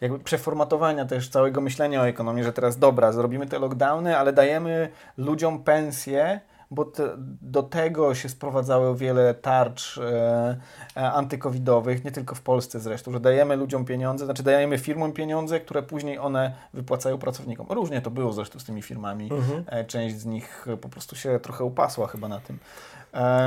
jakby 0.00 0.18
przeformatowania 0.18 1.04
też 1.04 1.28
całego 1.28 1.60
myślenia 1.60 2.00
o 2.00 2.08
ekonomii, 2.08 2.44
że 2.44 2.52
teraz 2.52 2.78
dobra, 2.78 3.12
zrobimy 3.12 3.46
te 3.46 3.58
lockdowny, 3.58 4.18
ale 4.18 4.32
dajemy 4.32 4.88
ludziom 5.16 5.64
pensje, 5.64 6.40
bo 6.70 6.84
te, 6.84 7.14
do 7.42 7.62
tego 7.62 8.14
się 8.14 8.28
sprowadzało 8.28 8.94
wiele 8.94 9.34
tarcz 9.34 9.98
e, 9.98 10.56
e, 10.96 11.12
antykowidowych, 11.12 12.04
nie 12.04 12.10
tylko 12.10 12.34
w 12.34 12.40
Polsce 12.40 12.80
zresztą, 12.80 13.12
że 13.12 13.20
dajemy 13.20 13.56
ludziom 13.56 13.84
pieniądze, 13.84 14.24
znaczy 14.24 14.42
dajemy 14.42 14.78
firmom 14.78 15.12
pieniądze, 15.12 15.60
które 15.60 15.82
później 15.82 16.18
one 16.18 16.54
wypłacają 16.74 17.18
pracownikom. 17.18 17.66
Różnie 17.70 18.00
to 18.00 18.10
było 18.10 18.32
zresztą 18.32 18.58
z 18.58 18.64
tymi 18.64 18.82
firmami. 18.82 19.32
Mhm. 19.32 19.64
E, 19.66 19.84
część 19.84 20.16
z 20.16 20.26
nich 20.26 20.66
po 20.80 20.88
prostu 20.88 21.16
się 21.16 21.40
trochę 21.40 21.64
upasła 21.64 22.06
chyba 22.06 22.28
na 22.28 22.40
tym. 22.40 22.58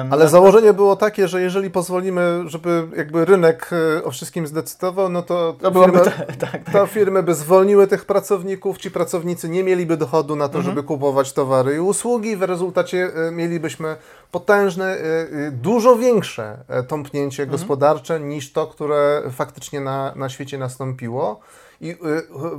Ale 0.09 0.29
założenie 0.29 0.73
było 0.73 0.95
takie, 0.95 1.27
że 1.27 1.41
jeżeli 1.41 1.69
pozwolimy, 1.69 2.43
żeby 2.45 2.87
jakby 2.97 3.25
rynek 3.25 3.69
e, 3.97 4.03
o 4.03 4.11
wszystkim 4.11 4.47
zdecydował, 4.47 5.09
no 5.09 5.21
to, 5.21 5.55
to, 5.61 5.71
firmy, 5.71 5.99
tak, 6.27 6.35
tak, 6.35 6.71
tak. 6.73 6.89
firmy 6.89 7.23
by 7.23 7.35
zwolniły 7.35 7.87
tych 7.87 8.05
pracowników, 8.05 8.77
ci 8.77 8.91
pracownicy 8.91 9.49
nie 9.49 9.63
mieliby 9.63 9.97
dochodu 9.97 10.35
na 10.35 10.49
to, 10.49 10.57
mhm. 10.57 10.75
żeby 10.75 10.87
kupować 10.87 11.33
towary 11.33 11.75
i 11.75 11.79
usługi, 11.79 12.35
w 12.35 12.43
rezultacie 12.43 13.11
e, 13.27 13.31
mielibyśmy 13.31 13.95
potężne, 14.31 14.97
e, 14.97 15.51
dużo 15.51 15.95
większe 15.95 16.57
tąpnięcie 16.87 17.43
mhm. 17.43 17.59
gospodarcze 17.59 18.19
niż 18.19 18.53
to, 18.53 18.67
które 18.67 19.21
faktycznie 19.31 19.81
na, 19.81 20.13
na 20.15 20.29
świecie 20.29 20.57
nastąpiło. 20.57 21.39
I 21.81 21.89
y, 21.89 21.95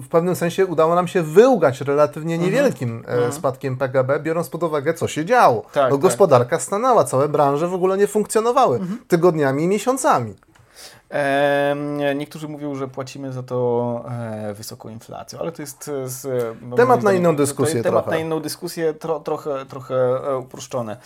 w 0.00 0.09
pewnym 0.09 0.37
sensie 0.37 0.66
udało 0.66 0.94
nam 0.94 1.09
się 1.09 1.22
wyłgać 1.22 1.80
relatywnie 1.80 2.38
niewielkim 2.38 3.04
e, 3.09 3.33
spadkiem 3.33 3.76
PKB, 3.76 4.20
biorąc 4.20 4.48
pod 4.48 4.62
uwagę, 4.62 4.94
co 4.94 5.09
się 5.09 5.24
działo. 5.24 5.62
Tak, 5.62 5.90
no, 5.90 5.96
tak, 5.96 5.98
gospodarka 6.00 6.59
stanęła, 6.59 7.04
całe 7.04 7.28
branże 7.28 7.68
w 7.68 7.74
ogóle 7.74 7.98
nie 7.98 8.06
funkcjonowały 8.06 8.80
tygodniami 9.09 9.64
i 9.64 9.68
miesiącami. 9.68 10.35
Niektórzy 12.16 12.48
mówią, 12.48 12.74
że 12.74 12.88
płacimy 12.88 13.33
za 13.33 13.42
to 13.42 14.04
e, 14.11 14.54
wysoką 14.54 14.88
inflację, 14.88 15.38
ale 15.38 15.52
to 15.52 15.62
jest 15.62 15.88
e, 15.88 16.09
z, 16.09 16.56
no, 16.62 16.76
Temat 16.76 17.02
na 17.02 17.12
inną 17.12 17.37
dyskusję 17.37 17.83
temat 17.83 18.04
trochę. 18.04 18.18
na 18.18 18.24
inną 18.24 18.40
dyskusję, 18.40 18.94
tro, 18.94 19.20
trochę, 19.20 19.66
trochę 19.66 20.20
uproszczone. 20.38 20.96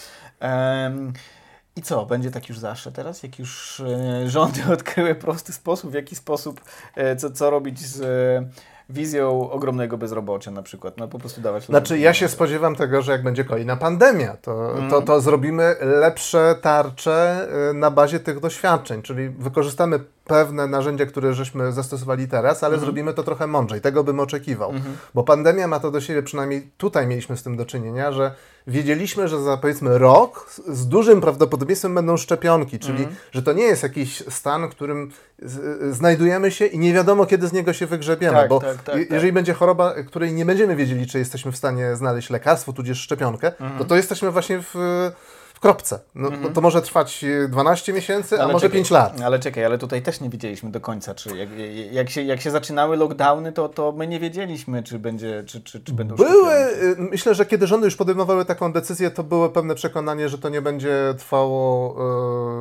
I 1.76 1.82
co, 1.82 2.06
będzie 2.06 2.30
tak 2.30 2.48
już 2.48 2.58
zawsze 2.58 2.92
teraz? 2.92 3.22
Jak 3.22 3.38
już 3.38 3.80
e, 3.80 4.30
rządy 4.30 4.60
odkryły 4.72 5.14
prosty 5.14 5.52
sposób, 5.52 5.90
w 5.90 5.94
jaki 5.94 6.16
sposób, 6.16 6.60
e, 6.94 7.16
co, 7.16 7.30
co 7.30 7.50
robić 7.50 7.80
z 7.80 8.00
e, 8.02 8.48
wizją 8.88 9.50
ogromnego 9.50 9.98
bezrobocia 9.98 10.50
na 10.50 10.62
przykład? 10.62 10.96
No 10.96 11.08
po 11.08 11.18
prostu 11.18 11.40
dawać 11.40 11.64
Znaczy, 11.66 11.98
ja 11.98 12.14
się 12.14 12.28
spodziewam 12.28 12.76
tego, 12.76 13.02
że 13.02 13.12
jak 13.12 13.22
będzie 13.22 13.44
kolejna 13.44 13.76
pandemia, 13.76 14.36
to, 14.36 14.70
Mhm. 14.70 14.90
to, 14.90 15.02
to 15.02 15.20
zrobimy 15.20 15.76
lepsze 15.80 16.54
tarcze 16.62 17.48
na 17.74 17.90
bazie 17.90 18.20
tych 18.20 18.40
doświadczeń, 18.40 19.02
czyli 19.02 19.28
wykorzystamy 19.28 20.00
pewne 20.24 20.66
narzędzia, 20.66 21.06
które 21.06 21.34
żeśmy 21.34 21.72
zastosowali 21.72 22.28
teraz, 22.28 22.62
ale 22.64 22.74
Mhm. 22.74 22.80
zrobimy 22.86 23.14
to 23.14 23.22
trochę 23.22 23.46
mądrzej. 23.46 23.80
Tego 23.80 24.04
bym 24.04 24.20
oczekiwał. 24.20 24.72
Bo 25.14 25.22
pandemia 25.24 25.68
ma 25.68 25.80
to 25.80 25.90
do 25.90 26.00
siebie, 26.00 26.22
przynajmniej 26.22 26.70
tutaj 26.76 27.06
mieliśmy 27.06 27.36
z 27.36 27.42
tym 27.42 27.56
do 27.56 27.66
czynienia, 27.66 28.12
że 28.12 28.34
wiedzieliśmy, 28.66 29.28
że 29.28 29.42
za 29.42 29.56
powiedzmy 29.56 29.98
rok 29.98 30.50
z, 30.68 30.88
dużym 30.88 31.20
prawdopodobieństwem 31.20 31.94
będą 31.94 32.16
szczepionki, 32.16 32.78
czyli 32.78 32.98
Mhm. 32.98 33.16
że 33.32 33.42
to 33.42 33.52
nie 33.52 33.62
jest 33.64 33.82
jakiś 33.82 34.22
stan, 34.28 34.66
w 34.68 34.70
którym 34.70 35.10
znajdujemy 35.90 36.50
się 36.50 36.66
i 36.66 36.78
nie 36.78 36.92
wiadomo, 36.92 37.26
kiedy 37.26 37.48
z 37.48 37.52
niego 37.52 37.72
się 37.72 37.86
wygrzebiemy. 37.86 38.36
Tak, 38.36 38.48
bo 38.48 38.60
tak, 38.60 38.74
tak, 38.76 38.82
tak. 38.84 39.10
jeżeli 39.10 39.32
będzie 39.32 39.54
choroba, 39.54 39.94
której 40.06 40.32
nie 40.32 40.44
będziemy 40.46 40.76
wiedzieli, 40.76 41.06
czy 41.06 41.18
jesteśmy 41.18 41.52
w 41.52 41.56
stanie 41.56 41.96
znaleźć 41.96 42.30
lekarstwo, 42.30 42.72
tudzież 42.72 42.98
szczepionkę, 43.00 43.48
Mhm. 43.60 43.78
to 43.78 43.84
to 43.84 43.96
jesteśmy 43.96 44.30
właśnie 44.30 44.62
w, 44.62 44.74
w 45.54 45.60
kropce. 45.60 45.98
No, 46.14 46.30
to, 46.30 46.48
to 46.48 46.60
może 46.60 46.82
trwać 46.82 47.24
e, 47.24 47.48
12 47.48 47.92
miesięcy, 47.92 48.36
a 48.38 48.42
Ale 48.42 48.52
może 48.52 48.66
czekaj, 48.66 48.78
5 48.78 48.90
lat. 48.90 49.20
Ale 49.20 49.38
czekaj, 49.38 49.64
ale 49.64 49.78
tutaj 49.78 50.02
też 50.02 50.20
nie 50.20 50.30
wiedzieliśmy 50.30 50.70
do 50.70 50.80
końca, 50.80 51.14
czy 51.14 51.36
jak, 51.36 51.48
jak, 51.92 52.10
się, 52.10 52.22
jak 52.22 52.40
się 52.40 52.50
zaczynały 52.50 52.96
lockdowny, 52.96 53.52
to, 53.52 53.68
to 53.68 53.92
my 53.92 54.06
nie 54.06 54.20
wiedzieliśmy, 54.20 54.82
czy 54.82 54.98
będzie, 54.98 55.44
czy, 55.46 55.60
czy, 55.60 55.80
czy 55.80 55.92
będą 55.92 56.16
Były, 56.16 56.54
y, 56.54 56.96
myślę, 56.98 57.34
że 57.34 57.46
kiedy 57.46 57.66
rządy 57.66 57.86
już 57.86 57.96
podejmowały 57.96 58.44
taką 58.44 58.72
decyzję, 58.72 59.10
to 59.10 59.22
było 59.22 59.48
pewne 59.48 59.74
przekonanie, 59.74 60.28
że 60.28 60.38
to 60.38 60.48
nie 60.48 60.62
będzie 60.62 61.14
trwało 61.18 61.96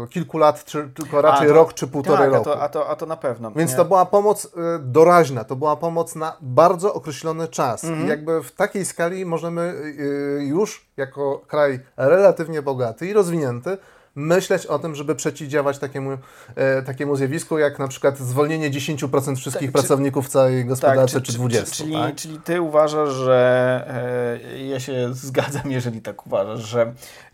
e, 0.03 0.07
kilku 0.07 0.37
lat, 0.37 0.65
czy, 0.65 0.89
tylko 0.95 1.21
raczej 1.21 1.45
A, 1.45 1.49
to- 1.49 1.53
rok 1.55 1.73
czy 1.73 1.87
półtorej 1.87 2.31
tak, 2.31 2.33
roku. 2.33 2.49
A 2.49 2.53
to, 2.53 2.61
a, 2.61 2.69
to, 2.69 2.89
a 2.89 2.95
to 2.95 3.05
na 3.05 3.17
pewno. 3.17 3.51
Więc 3.51 3.71
Nie. 3.71 3.77
to 3.77 3.85
była 3.85 4.05
pomoc 4.05 4.45
y, 4.45 4.49
doraźna, 4.79 5.43
to 5.43 5.55
była 5.55 5.75
pomoc 5.75 6.15
na 6.15 6.37
bardzo 6.41 6.93
określony 6.93 7.47
czas. 7.47 7.83
Mhm. 7.83 8.05
I 8.05 8.09
jakby 8.09 8.43
w 8.43 8.51
takiej 8.51 8.85
skali 8.85 9.25
możemy 9.25 9.61
y, 9.61 10.43
już, 10.43 10.85
jako 10.97 11.41
kraj 11.47 11.79
relatywnie 11.97 12.61
bogaty 12.61 12.92
i 13.01 13.13
rozwinięty, 13.13 13.77
myśleć 14.15 14.65
o 14.65 14.79
tym, 14.79 14.95
żeby 14.95 15.15
przeciwdziałać 15.15 15.79
takiemu, 15.79 16.17
e, 16.55 16.81
takiemu 16.81 17.15
zjawisku, 17.15 17.57
jak 17.57 17.79
na 17.79 17.87
przykład 17.87 18.17
zwolnienie 18.17 18.71
10% 18.71 19.35
wszystkich 19.35 19.71
Tak, 19.71 19.73
pracowników 19.73 20.25
w 20.27 20.29
całej 20.29 20.65
gospodarce, 20.65 21.21
czy, 21.21 21.33
czy- 21.33 21.39
20%. 21.39 21.71
Czyli, 21.75 21.93
tak? 21.93 22.15
czyli 22.15 22.39
ty 22.41 22.61
uważasz, 22.61 23.09
że 23.09 24.39
e, 24.53 24.63
ja 24.67 24.79
się 24.79 25.13
zgadzam, 25.13 25.71
jeżeli 25.71 26.01
tak 26.01 26.27
uważasz, 26.27 26.59
że 26.59 26.93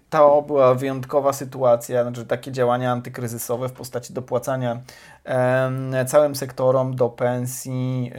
to 0.10 0.42
była 0.42 0.76
wyjątkowa 0.76 1.34
sytuacja, 1.34 2.04
znaczy 2.04 2.26
takie 2.26 2.52
działania 2.52 2.92
antykryzysowe 2.92 3.70
w 3.70 3.72
postaci 3.72 4.14
dopłacania 4.14 4.82
całym 6.08 6.36
sektorom 6.36 6.96
do 6.96 7.10
pensji 7.10 8.12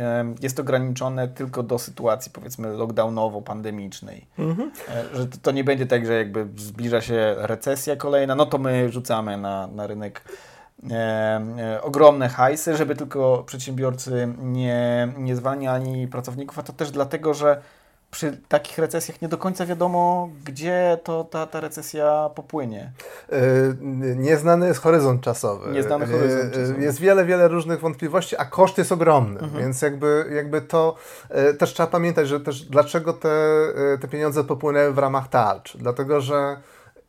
jest 0.43 0.61
ograniczone 0.61 1.29
tylko 1.29 1.63
do 1.63 1.79
sytuacji 1.79 2.33
powiedzmy 2.33 2.69
lockdownowo-pandemicznej. 2.69 4.27
Mhm. 4.39 4.71
E, 4.89 5.17
Że 5.17 5.27
to, 5.27 5.39
to 5.43 5.51
nie 5.51 5.65
będzie 5.65 5.87
tak, 5.87 6.07
że 6.07 6.13
jakby 6.13 6.47
zbliża 6.57 7.01
się 7.01 7.35
recesja 7.39 7.97
kolejna, 7.97 8.35
no 8.35 8.47
to 8.47 8.59
my 8.59 8.93
rzucamy 8.93 9.37
na, 9.37 9.67
na 9.67 9.87
rynek 9.87 10.25
e, 10.91 11.79
ogromne 11.83 12.29
hajsy, 12.29 12.77
żeby 12.77 12.97
tylko 12.97 13.45
przedsiębiorcy 13.47 14.35
nie, 14.39 15.09
nie 15.19 15.37
zwalniali 15.37 16.09
pracowników, 16.09 16.59
a 16.59 16.63
to 16.63 16.73
też 16.73 16.91
dlatego, 16.91 17.35
że 17.35 17.63
przy 18.11 18.41
takich 18.49 18.79
recesjach 18.79 19.23
nie 19.23 19.29
do 19.29 19.39
końca 19.39 19.67
wiadomo, 19.67 20.31
gdzie 20.45 20.99
to 21.05 21.25
ta, 21.25 21.47
ta 21.47 21.61
recesja 21.61 22.31
popłynie. 22.35 22.93
E, 23.33 23.41
Nieznany 24.17 24.67
jest 24.67 24.81
horyzont 24.81 25.21
czasowy. 25.23 25.73
Nieznany 25.73 26.05
E, 26.05 26.09
horyzont 26.09 26.45
e, 26.45 26.51
czasowy. 26.51 26.83
Jest 26.83 27.01
wiele, 27.01 27.25
wiele 27.25 27.49
różnych 27.49 27.81
wątpliwości, 27.81 28.37
a 28.37 28.45
koszt 28.45 28.79
jest 28.79 28.93
ogromny. 28.93 29.41
Mhm. 29.41 29.63
Więc 29.63 29.83
jakby, 29.83 30.31
jakby 30.35 30.61
to 30.61 30.97
e, 31.29 31.55
też 31.55 31.75
trzeba 31.75 31.87
pamiętać, 31.87 32.29
że 32.29 32.41
też 32.41 32.63
dlaczego 32.63 33.13
te, 33.13 33.29
e, 33.93 33.99
te 33.99 34.09
pieniądze 34.09 34.45
popłynęły 34.45 34.93
w 34.93 34.99
ramach 34.99 35.29
tarcz. 35.29 35.77
Dlatego, 35.77 36.21
że 36.21 36.57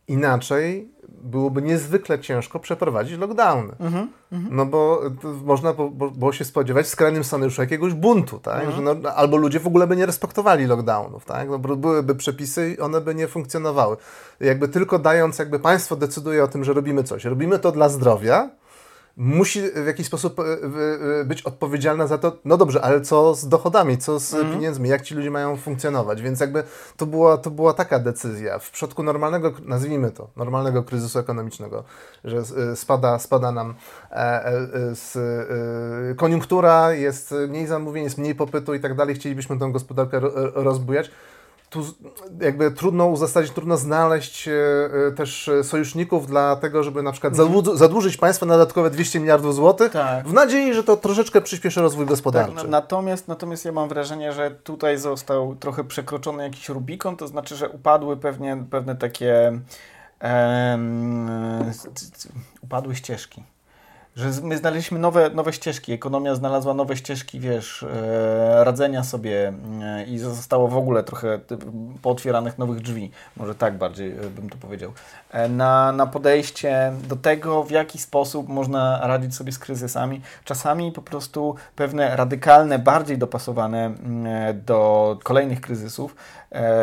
inaczej 0.07 0.91
byłoby 1.23 1.61
niezwykle 1.61 2.19
ciężko 2.19 2.59
przeprowadzić 2.59 3.19
lockdowny. 3.19 3.73
Mhm, 3.79 4.07
No 4.51 4.65
bo 4.65 5.01
można 5.43 5.73
bo, 5.73 5.89
bo, 5.89 6.11
było 6.11 6.33
się 6.33 6.45
spodziewać 6.45 6.85
w 6.85 6.89
skrajnym 6.89 7.23
scenariuszu 7.23 7.61
jakiegoś 7.61 7.93
buntu, 7.93 8.39
tak? 8.39 8.63
Mhm. 8.65 8.75
Że 8.75 8.81
no, 8.81 9.09
albo 9.13 9.37
ludzie 9.37 9.59
w 9.59 9.67
ogóle 9.67 9.87
by 9.87 9.95
nie 9.95 10.05
respektowali 10.05 10.65
lockdownów, 10.65 11.25
tak? 11.25 11.49
No, 11.49 11.59
bo 11.59 11.75
byłyby 11.75 12.15
przepisy 12.15 12.75
i 12.77 12.79
one 12.79 13.01
by 13.01 13.15
nie 13.15 13.27
funkcjonowały. 13.27 13.97
Jakby 14.39 14.67
tylko 14.67 14.99
dając, 14.99 15.39
jakby 15.39 15.59
państwo 15.59 15.95
decyduje 15.95 16.43
o 16.43 16.47
tym, 16.47 16.63
że 16.63 16.73
robimy 16.73 17.03
coś, 17.03 17.25
robimy 17.25 17.59
to 17.59 17.71
dla 17.71 17.89
zdrowia, 17.89 18.49
musi 19.17 19.61
w 19.71 19.85
jakiś 19.87 20.07
sposób 20.07 20.39
e, 20.39 20.43
e, 20.43 21.25
być 21.25 21.41
odpowiedzialna 21.41 22.07
za 22.07 22.17
to, 22.17 22.37
no 22.45 22.57
dobrze, 22.57 22.81
ale 22.81 23.01
co 23.01 23.35
z 23.35 23.47
dochodami, 23.47 23.97
co 23.97 24.19
z 24.19 24.33
Mhm. 24.33 24.53
pieniędzmi, 24.53 24.89
jak 24.89 25.01
ci 25.01 25.15
ludzie 25.15 25.31
mają 25.31 25.57
funkcjonować, 25.57 26.21
więc 26.21 26.39
jakby 26.39 26.63
to 26.97 27.05
była, 27.05 27.37
to 27.37 27.51
była 27.51 27.73
taka 27.73 27.99
decyzja. 27.99 28.59
W 28.59 28.71
przypadku 28.71 29.03
normalnego, 29.03 29.51
nazwijmy 29.65 30.11
to, 30.11 30.27
normalnego 30.35 30.83
kryzysu 30.83 31.19
ekonomicznego, 31.19 31.83
że 32.23 32.37
e, 32.37 32.75
spada, 32.75 33.19
spada 33.19 33.51
nam 33.51 33.73
koniunktura, 36.17 36.93
jest 36.93 37.35
mniej 37.49 37.67
zamówień, 37.67 38.03
jest 38.03 38.17
mniej 38.17 38.35
popytu 38.35 38.73
i 38.73 38.79
tak 38.79 38.95
dalej, 38.95 39.15
chcielibyśmy 39.15 39.59
tę 39.59 39.71
gospodarkę 39.71 40.19
ro, 40.19 40.31
rozbujać, 40.53 41.11
tu 41.71 41.85
jakby 42.41 42.71
trudno 42.71 43.05
uzasadnić, 43.07 43.51
trudno 43.53 43.77
znaleźć 43.77 44.47
e, 44.47 44.51
e, 45.07 45.11
też 45.11 45.47
e, 45.47 45.63
sojuszników 45.63 46.27
dla 46.27 46.55
tego, 46.55 46.83
żeby 46.83 47.03
na 47.03 47.11
przykład 47.11 47.33
zadłu- 47.33 47.75
zadłużyć 47.75 48.17
państwo 48.17 48.45
na 48.45 48.53
dodatkowe 48.53 48.89
200 48.89 49.19
miliardów 49.19 49.55
złotych, 49.55 49.91
Tak. 49.91 50.27
w 50.27 50.33
nadziei, 50.33 50.73
że 50.73 50.83
to 50.83 50.97
troszeczkę 50.97 51.41
przyspieszy 51.41 51.81
rozwój 51.81 52.05
Tak, 52.05 52.09
gospodarczy. 52.09 52.55
na- 52.55 52.63
natomiast, 52.63 53.27
natomiast 53.27 53.65
ja 53.65 53.71
mam 53.71 53.89
wrażenie, 53.89 54.33
że 54.33 54.51
tutaj 54.51 54.97
został 54.97 55.55
trochę 55.55 55.83
przekroczony 55.83 56.43
jakiś 56.43 56.69
Rubikon, 56.69 57.17
to 57.17 57.27
znaczy, 57.27 57.55
że 57.55 57.69
upadły 57.69 58.17
pewnie, 58.17 58.63
pewne 58.71 58.95
takie 58.95 59.59
c- 62.15 62.29
upadły 62.61 62.95
ścieżki. 62.95 63.43
Że 64.15 64.29
my 64.43 64.57
znaleźliśmy 64.57 64.99
nowe, 64.99 65.29
nowe 65.29 65.53
ścieżki, 65.53 65.93
ekonomia 65.93 66.35
znalazła 66.35 66.73
nowe 66.73 66.97
ścieżki, 66.97 67.39
wiesz, 67.39 67.83
e, 67.83 68.63
radzenia 68.63 69.03
sobie 69.03 69.53
e, 69.81 70.03
i 70.03 70.17
zostało 70.17 70.67
w 70.67 70.77
ogóle 70.77 71.03
trochę 71.03 71.39
pootwieranych 72.01 72.57
nowych 72.57 72.79
drzwi, 72.81 73.11
może 73.37 73.55
tak 73.55 73.77
bardziej 73.77 74.11
e, 74.11 74.15
bym 74.15 74.49
to 74.49 74.57
powiedział, 74.57 74.91
e, 75.31 75.49
na, 75.49 75.91
na 75.91 76.07
podejście 76.07 76.93
do 77.07 77.15
tego, 77.15 77.63
w 77.63 77.71
jaki 77.71 77.99
sposób 77.99 78.49
można 78.49 78.99
radzić 79.07 79.35
sobie 79.35 79.51
z 79.51 79.59
kryzysami. 79.59 80.21
Czasami 80.43 80.91
po 80.91 81.01
prostu 81.01 81.55
pewne 81.75 82.15
radykalne, 82.15 82.79
bardziej 82.79 83.17
dopasowane 83.17 83.85
mm, 83.85 84.61
do 84.65 85.19
kolejnych 85.23 85.61
kryzysów 85.61 86.15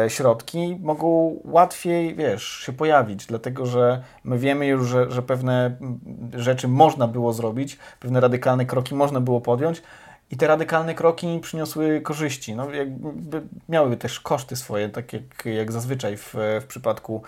środki 0.08 0.78
mogą 0.82 1.36
łatwiej, 1.44 2.14
wiesz, 2.14 2.42
się 2.44 2.72
pojawić, 2.72 3.26
dlatego 3.26 3.66
że 3.66 4.02
my 4.24 4.38
wiemy 4.38 4.66
już, 4.66 4.88
że, 4.88 5.10
że 5.10 5.22
pewne 5.22 5.66
mm, 5.66 6.00
rzeczy 6.34 6.68
można 6.68 7.08
było 7.18 7.32
zrobić, 7.32 7.78
pewne 8.00 8.20
radykalne 8.20 8.66
kroki 8.66 8.94
można 8.94 9.20
było 9.20 9.40
podjąć 9.40 9.82
i 10.30 10.36
te 10.36 10.46
radykalne 10.46 10.94
kroki 10.94 11.38
przyniosły 11.42 12.00
korzyści. 12.00 12.54
No, 12.54 12.70
jakby 12.70 13.42
miały 13.68 13.96
też 13.96 14.20
koszty 14.20 14.56
swoje, 14.56 14.88
tak 14.88 15.12
jak, 15.12 15.22
jak 15.44 15.72
zazwyczaj 15.72 16.16
w, 16.16 16.34
w 16.60 16.64
przypadku 16.68 17.22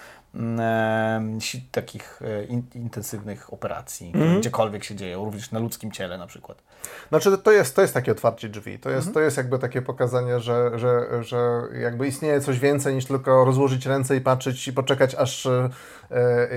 takich 1.70 2.22
e, 2.22 2.44
in, 2.44 2.62
intensywnych 2.74 3.52
operacji, 3.52 4.12
które 4.12 4.38
gdziekolwiek 4.38 4.84
się 4.84 4.94
dzieją, 4.94 5.24
również 5.24 5.50
na 5.50 5.58
ludzkim 5.58 5.92
ciele 5.92 6.18
na 6.18 6.26
przykład. 6.26 6.62
Znaczy 7.08 7.38
to 7.38 7.52
jest, 7.52 7.76
to 7.76 7.82
jest 7.82 7.94
takie 7.94 8.12
otwarcie 8.12 8.48
drzwi, 8.48 8.78
to 8.78 8.90
jest, 8.90 9.14
to 9.14 9.20
jest 9.20 9.36
jakby 9.36 9.58
takie 9.58 9.82
pokazanie, 9.82 10.40
że, 10.40 10.78
że, 10.78 11.24
że 11.24 11.62
jakby 11.80 12.06
istnieje 12.06 12.40
coś 12.40 12.58
więcej 12.58 12.94
niż 12.94 13.06
tylko 13.06 13.44
rozłożyć 13.44 13.86
ręce 13.86 14.16
i 14.16 14.20
patrzeć 14.20 14.68
i 14.68 14.72
poczekać 14.72 15.14
aż 15.14 15.46
e, 15.46 15.70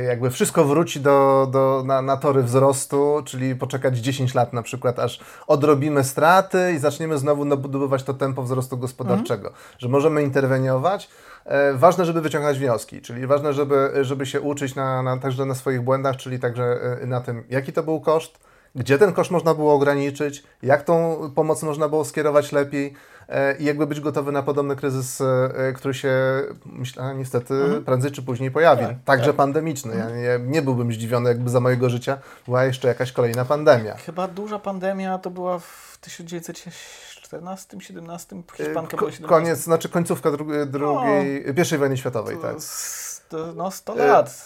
jakby 0.07 0.29
wszystko 0.29 0.65
wróci 0.65 0.99
do, 0.99 1.47
do, 1.51 1.83
na, 1.85 2.01
na 2.01 2.17
tory 2.17 2.43
wzrostu, 2.43 3.21
czyli 3.25 3.55
poczekać 3.55 3.97
10 3.97 4.33
lat 4.33 4.53
na 4.53 4.61
przykład, 4.61 4.99
aż 4.99 5.19
odrobimy 5.47 6.03
straty 6.03 6.73
i 6.75 6.79
zaczniemy 6.79 7.17
znowu 7.17 7.45
nabudowywać 7.45 8.03
to 8.03 8.13
tempo 8.13 8.43
wzrostu 8.43 8.77
gospodarczego, 8.77 9.51
że 9.77 9.87
możemy 9.89 10.23
interweniować. 10.23 11.09
E, 11.45 11.73
Ważne, 11.73 12.05
żeby 12.05 12.21
wyciągać 12.21 12.59
wnioski, 12.59 13.01
czyli 13.01 13.27
ważne, 13.27 13.53
żeby, 13.53 13.91
żeby 14.01 14.25
się 14.25 14.41
uczyć 14.41 14.75
na, 14.75 15.03
na, 15.03 15.17
także 15.17 15.45
na 15.45 15.55
swoich 15.55 15.81
błędach, 15.81 16.15
czyli 16.15 16.39
także 16.39 16.63
e, 17.01 17.05
na 17.05 17.21
tym, 17.21 17.43
jaki 17.49 17.73
to 17.73 17.83
był 17.83 18.01
koszt, 18.01 18.39
gdzie 18.75 18.97
ten 18.97 19.13
koszt 19.13 19.31
można 19.31 19.53
było 19.53 19.73
ograniczyć, 19.73 20.43
jak 20.63 20.83
tą 20.83 21.17
pomoc 21.35 21.63
można 21.63 21.89
było 21.89 22.05
skierować 22.05 22.51
lepiej 22.51 22.93
e, 23.29 23.57
i 23.57 23.65
jakby 23.65 23.87
być 23.87 23.99
gotowy 23.99 24.31
na 24.31 24.43
podobny 24.43 24.75
kryzys, 24.75 25.21
który 25.75 25.93
się, 25.93 26.13
myślę, 26.65 27.15
niestety 27.15 27.53
mhm. 27.53 27.83
prędzej 27.83 28.11
czy 28.11 28.21
później 28.21 28.51
pojawi. 28.51 28.85
Tak, 28.85 28.95
Także 29.05 29.27
tak. 29.27 29.35
pandemiczny. 29.35 29.95
Ja 29.97 30.09
nie, 30.09 30.45
nie 30.51 30.61
byłbym 30.61 30.93
zdziwiony, 30.93 31.29
jakby 31.29 31.49
za 31.49 31.59
mojego 31.59 31.89
życia 31.89 32.17
była 32.45 32.63
jeszcze 32.63 32.87
jakaś 32.87 33.11
kolejna 33.11 33.45
pandemia. 33.45 33.95
Chyba 33.95 34.27
duża 34.27 34.59
pandemia 34.59 35.17
to 35.17 35.29
była 35.29 35.59
w 35.59 35.97
1914, 36.01 37.12
17, 37.79 38.43
Hiszpanka 38.57 38.97
była 38.97 39.11
17. 39.11 39.35
Koniec, 39.35 39.59
znaczy 39.59 39.89
końcówka 39.89 40.31
drugiej, 40.31 40.67
drugiej 40.67 41.43
no, 41.47 41.53
pierwszej 41.53 41.79
wojny 41.79 41.97
światowej, 41.97 42.37
tak 42.41 42.55
no 43.55 43.71
100 43.71 43.95
lat, 43.95 44.45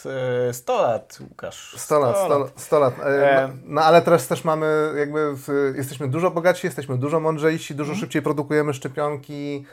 100 0.51 0.73
e, 0.73 0.81
lat, 0.81 1.17
Łukasz. 1.29 1.75
100 1.77 1.99
lat, 1.99 2.17
100, 2.17 2.49
100 2.55 2.79
lat. 2.79 2.93
E, 3.03 3.47
no, 3.47 3.53
no, 3.65 3.81
ale 3.81 4.01
teraz 4.01 4.27
też 4.27 4.43
mamy, 4.43 4.93
jakby, 4.97 5.33
w, 5.35 5.73
jesteśmy 5.75 6.07
dużo 6.07 6.31
bogatsi, 6.31 6.67
jesteśmy 6.67 6.97
dużo 6.97 7.19
mądrzejsi, 7.19 7.75
dużo 7.75 7.91
mm. 7.91 7.99
szybciej 7.99 8.21
produkujemy 8.21 8.73
szczepionki, 8.73 9.65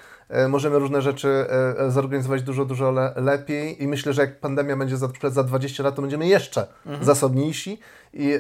możemy 0.49 0.79
różne 0.79 1.03
rzeczy 1.03 1.47
zorganizować 1.89 2.43
dużo, 2.43 2.65
dużo 2.65 2.91
le, 2.91 3.13
lepiej 3.17 3.83
i 3.83 3.89
myślę, 3.89 4.13
że 4.13 4.23
jak 4.23 4.41
pandemia 4.41 4.77
będzie 4.77 4.97
za, 4.97 5.09
za 5.29 5.43
20 5.43 5.83
lat, 5.83 5.95
to 5.95 6.03
będziemy 6.03 6.27
jeszcze 6.27 6.67
mm. 6.87 7.05
zasobniejsi 7.05 7.79
i, 8.13 8.39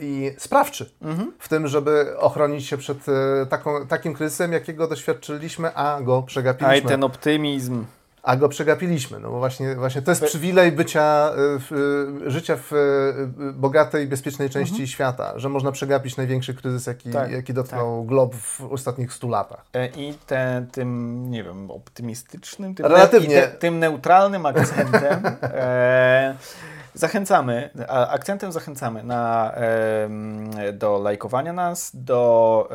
i 0.00 0.30
sprawczy 0.38 0.90
mm. 1.02 1.32
w 1.38 1.48
tym, 1.48 1.68
żeby 1.68 2.18
ochronić 2.18 2.66
się 2.66 2.76
przed 2.76 2.98
taką, 3.48 3.86
takim 3.86 4.14
kryzysem, 4.14 4.52
jakiego 4.52 4.88
doświadczyliśmy, 4.88 5.74
a 5.74 6.00
go 6.00 6.22
przegapiliśmy. 6.22 6.74
A 6.74 6.76
i 6.76 6.82
ten 6.82 7.04
optymizm 7.04 7.84
a 8.22 8.36
go 8.36 8.48
przegapiliśmy. 8.48 9.20
No 9.20 9.30
bo 9.30 9.38
właśnie, 9.38 9.74
właśnie 9.74 10.02
to 10.02 10.10
jest 10.10 10.24
przywilej 10.24 10.72
bycia, 10.72 11.30
y, 11.30 11.58
w, 11.60 11.72
y, 12.26 12.30
życia 12.30 12.56
w 12.56 12.72
bogatej, 13.54 14.06
bezpiecznej 14.06 14.50
części 14.50 14.74
mhm. 14.74 14.86
świata, 14.86 15.32
że 15.36 15.48
można 15.48 15.72
przegapić 15.72 16.16
największy 16.16 16.54
kryzys, 16.54 16.86
jaki, 16.86 17.10
tak, 17.10 17.30
jaki 17.30 17.54
dotknął 17.54 18.00
tak. 18.00 18.08
glob 18.08 18.34
w 18.34 18.60
ostatnich 18.60 19.12
stu 19.12 19.28
latach. 19.28 19.64
E, 19.72 19.86
I 19.86 20.14
te, 20.26 20.66
tym, 20.72 21.30
nie 21.30 21.44
wiem, 21.44 21.70
optymistycznym, 21.70 22.74
tym, 22.74 22.86
Relatywnie. 22.86 23.36
Ne, 23.36 23.42
te, 23.42 23.48
tym 23.48 23.78
neutralnym 23.78 24.46
akcentem 24.46 25.22
e, 25.42 26.34
zachęcamy, 26.94 27.70
akcentem 27.88 28.52
zachęcamy 28.52 29.02
na, 29.02 29.52
e, 29.54 30.72
do 30.72 30.98
lajkowania 30.98 31.52
nas, 31.52 31.90
do 31.94 32.68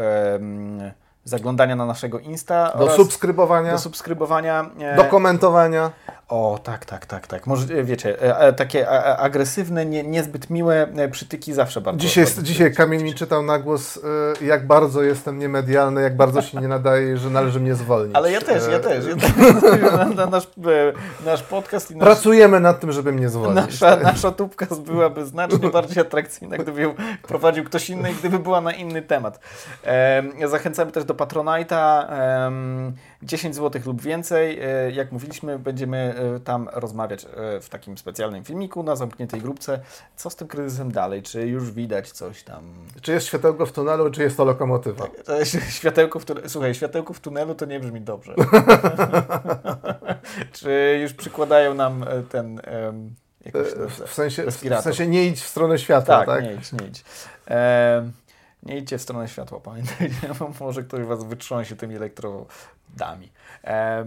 zaglądania 1.27 1.75
na 1.75 1.85
naszego 1.85 2.19
Insta. 2.19 2.73
Do 2.79 2.89
subskrybowania. 2.89 3.71
Do 3.71 3.77
subskrybowania. 3.77 4.69
E, 4.79 4.95
do 4.95 5.03
komentowania. 5.03 5.91
O, 6.29 6.59
tak, 6.63 6.85
tak, 6.85 7.05
tak, 7.05 7.27
tak. 7.27 7.47
Może, 7.47 7.73
e, 7.73 7.83
wiecie, 7.83 8.21
e, 8.21 8.53
takie 8.53 8.89
agresywne, 9.19 9.85
nie, 9.85 10.03
niezbyt 10.03 10.49
miłe 10.49 10.87
przytyki 11.11 11.53
zawsze 11.53 11.81
bardzo... 11.81 11.99
Dzisiaj, 11.99 12.23
bardzo 12.23 12.41
dzisiaj 12.41 12.73
Kamil 12.73 13.03
mi 13.03 13.13
czytał 13.13 13.43
na 13.43 13.59
głos, 13.59 13.99
jak 14.41 14.67
bardzo 14.67 15.03
jestem 15.03 15.39
niemedialny, 15.39 16.01
jak 16.01 16.15
bardzo 16.15 16.41
się 16.41 16.61
nie 16.61 16.67
nadaje, 16.67 17.17
że 17.17 17.29
należy 17.29 17.59
mnie 17.59 17.75
zwolnić. 17.75 18.15
Ale 18.15 18.31
ja 18.31 18.41
też, 18.41 18.63
ja 18.71 18.79
też. 18.79 19.05
Ja 19.05 19.15
też. 20.15 20.31
nasz, 20.31 20.47
nasz 21.25 21.43
podcast 21.43 21.91
i 21.91 21.95
nasz, 21.95 22.05
Pracujemy 22.05 22.59
nad 22.59 22.79
tym, 22.79 22.91
żeby 22.91 23.11
mnie 23.11 23.29
zwolnić. 23.29 23.65
Nasza, 23.65 23.95
nasza 23.95 24.31
tubka 24.31 24.65
byłaby 24.85 25.25
znacznie 25.25 25.69
bardziej 25.69 26.01
atrakcyjna, 26.01 26.57
gdyby 26.57 26.81
ją 26.81 26.93
prowadził 27.21 27.63
ktoś 27.63 27.89
inny 27.89 28.11
i 28.11 28.15
gdyby 28.15 28.39
była 28.39 28.61
na 28.61 28.73
inny 28.73 29.01
temat. 29.01 29.39
Zachęcamy 30.47 30.91
też 30.91 31.03
do 31.03 31.13
Patronite'a. 31.13 32.05
10 33.23 33.55
zł 33.55 33.81
lub 33.85 34.01
więcej. 34.01 34.59
E, 34.59 34.91
jak 34.91 35.11
mówiliśmy, 35.11 35.59
będziemy 35.59 36.15
e, 36.35 36.39
tam 36.39 36.69
rozmawiać 36.73 37.25
e, 37.25 37.27
w 37.61 37.69
takim 37.69 37.97
specjalnym 37.97 38.43
filmiku 38.43 38.83
na 38.83 38.95
zamkniętej 38.95 39.41
grupce. 39.41 39.79
Co 40.15 40.29
z 40.29 40.35
tym 40.35 40.47
kryzysem 40.47 40.91
dalej? 40.91 41.23
Czy 41.23 41.47
już 41.47 41.71
widać 41.71 42.11
coś 42.11 42.43
tam? 42.43 42.73
Czy 43.01 43.11
jest 43.11 43.27
światełko 43.27 43.65
w 43.65 43.71
tunelu, 43.71 44.11
czy 44.11 44.23
jest 44.23 44.37
to 44.37 44.45
lokomotywa? 44.45 45.07
Światełko 45.69 46.19
w 46.19 46.25
tunelu. 46.25 46.49
Słuchaj, 46.49 46.75
światełko 46.75 47.13
w 47.13 47.19
tunelu 47.19 47.55
to 47.55 47.65
nie 47.65 47.79
brzmi 47.79 48.01
dobrze. 48.01 48.35
czy 50.51 50.99
już 51.01 51.13
przykładają 51.13 51.73
nam 51.73 52.05
ten... 52.29 52.61
w 54.05 54.13
sensie, 54.13 54.51
w 54.51 54.81
sensie 54.81 55.07
nie 55.07 55.27
idź 55.27 55.41
w 55.41 55.47
stronę 55.47 55.79
światła, 55.79 56.17
tak? 56.17 56.27
tak? 56.27 56.43
nie 56.43 56.53
idź, 56.53 56.71
nie 56.71 56.87
idź. 56.87 57.03
Nie 58.63 58.77
idźcie 58.77 58.97
w 58.97 59.01
stronę 59.01 59.27
światła, 59.27 59.59
pamiętajcie, 59.59 60.15
może 60.59 60.83
ktoś 60.83 61.05
Was 61.05 61.23
wytrząsie 61.23 61.75
tymi 61.75 61.97
elektrodami. 62.97 63.31
E, 63.63 64.05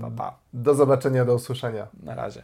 pa, 0.00 0.10
pa. 0.10 0.38
Do 0.52 0.74
zobaczenia, 0.74 1.24
do 1.24 1.34
usłyszenia. 1.34 1.86
Na 2.02 2.14
razie. 2.14 2.42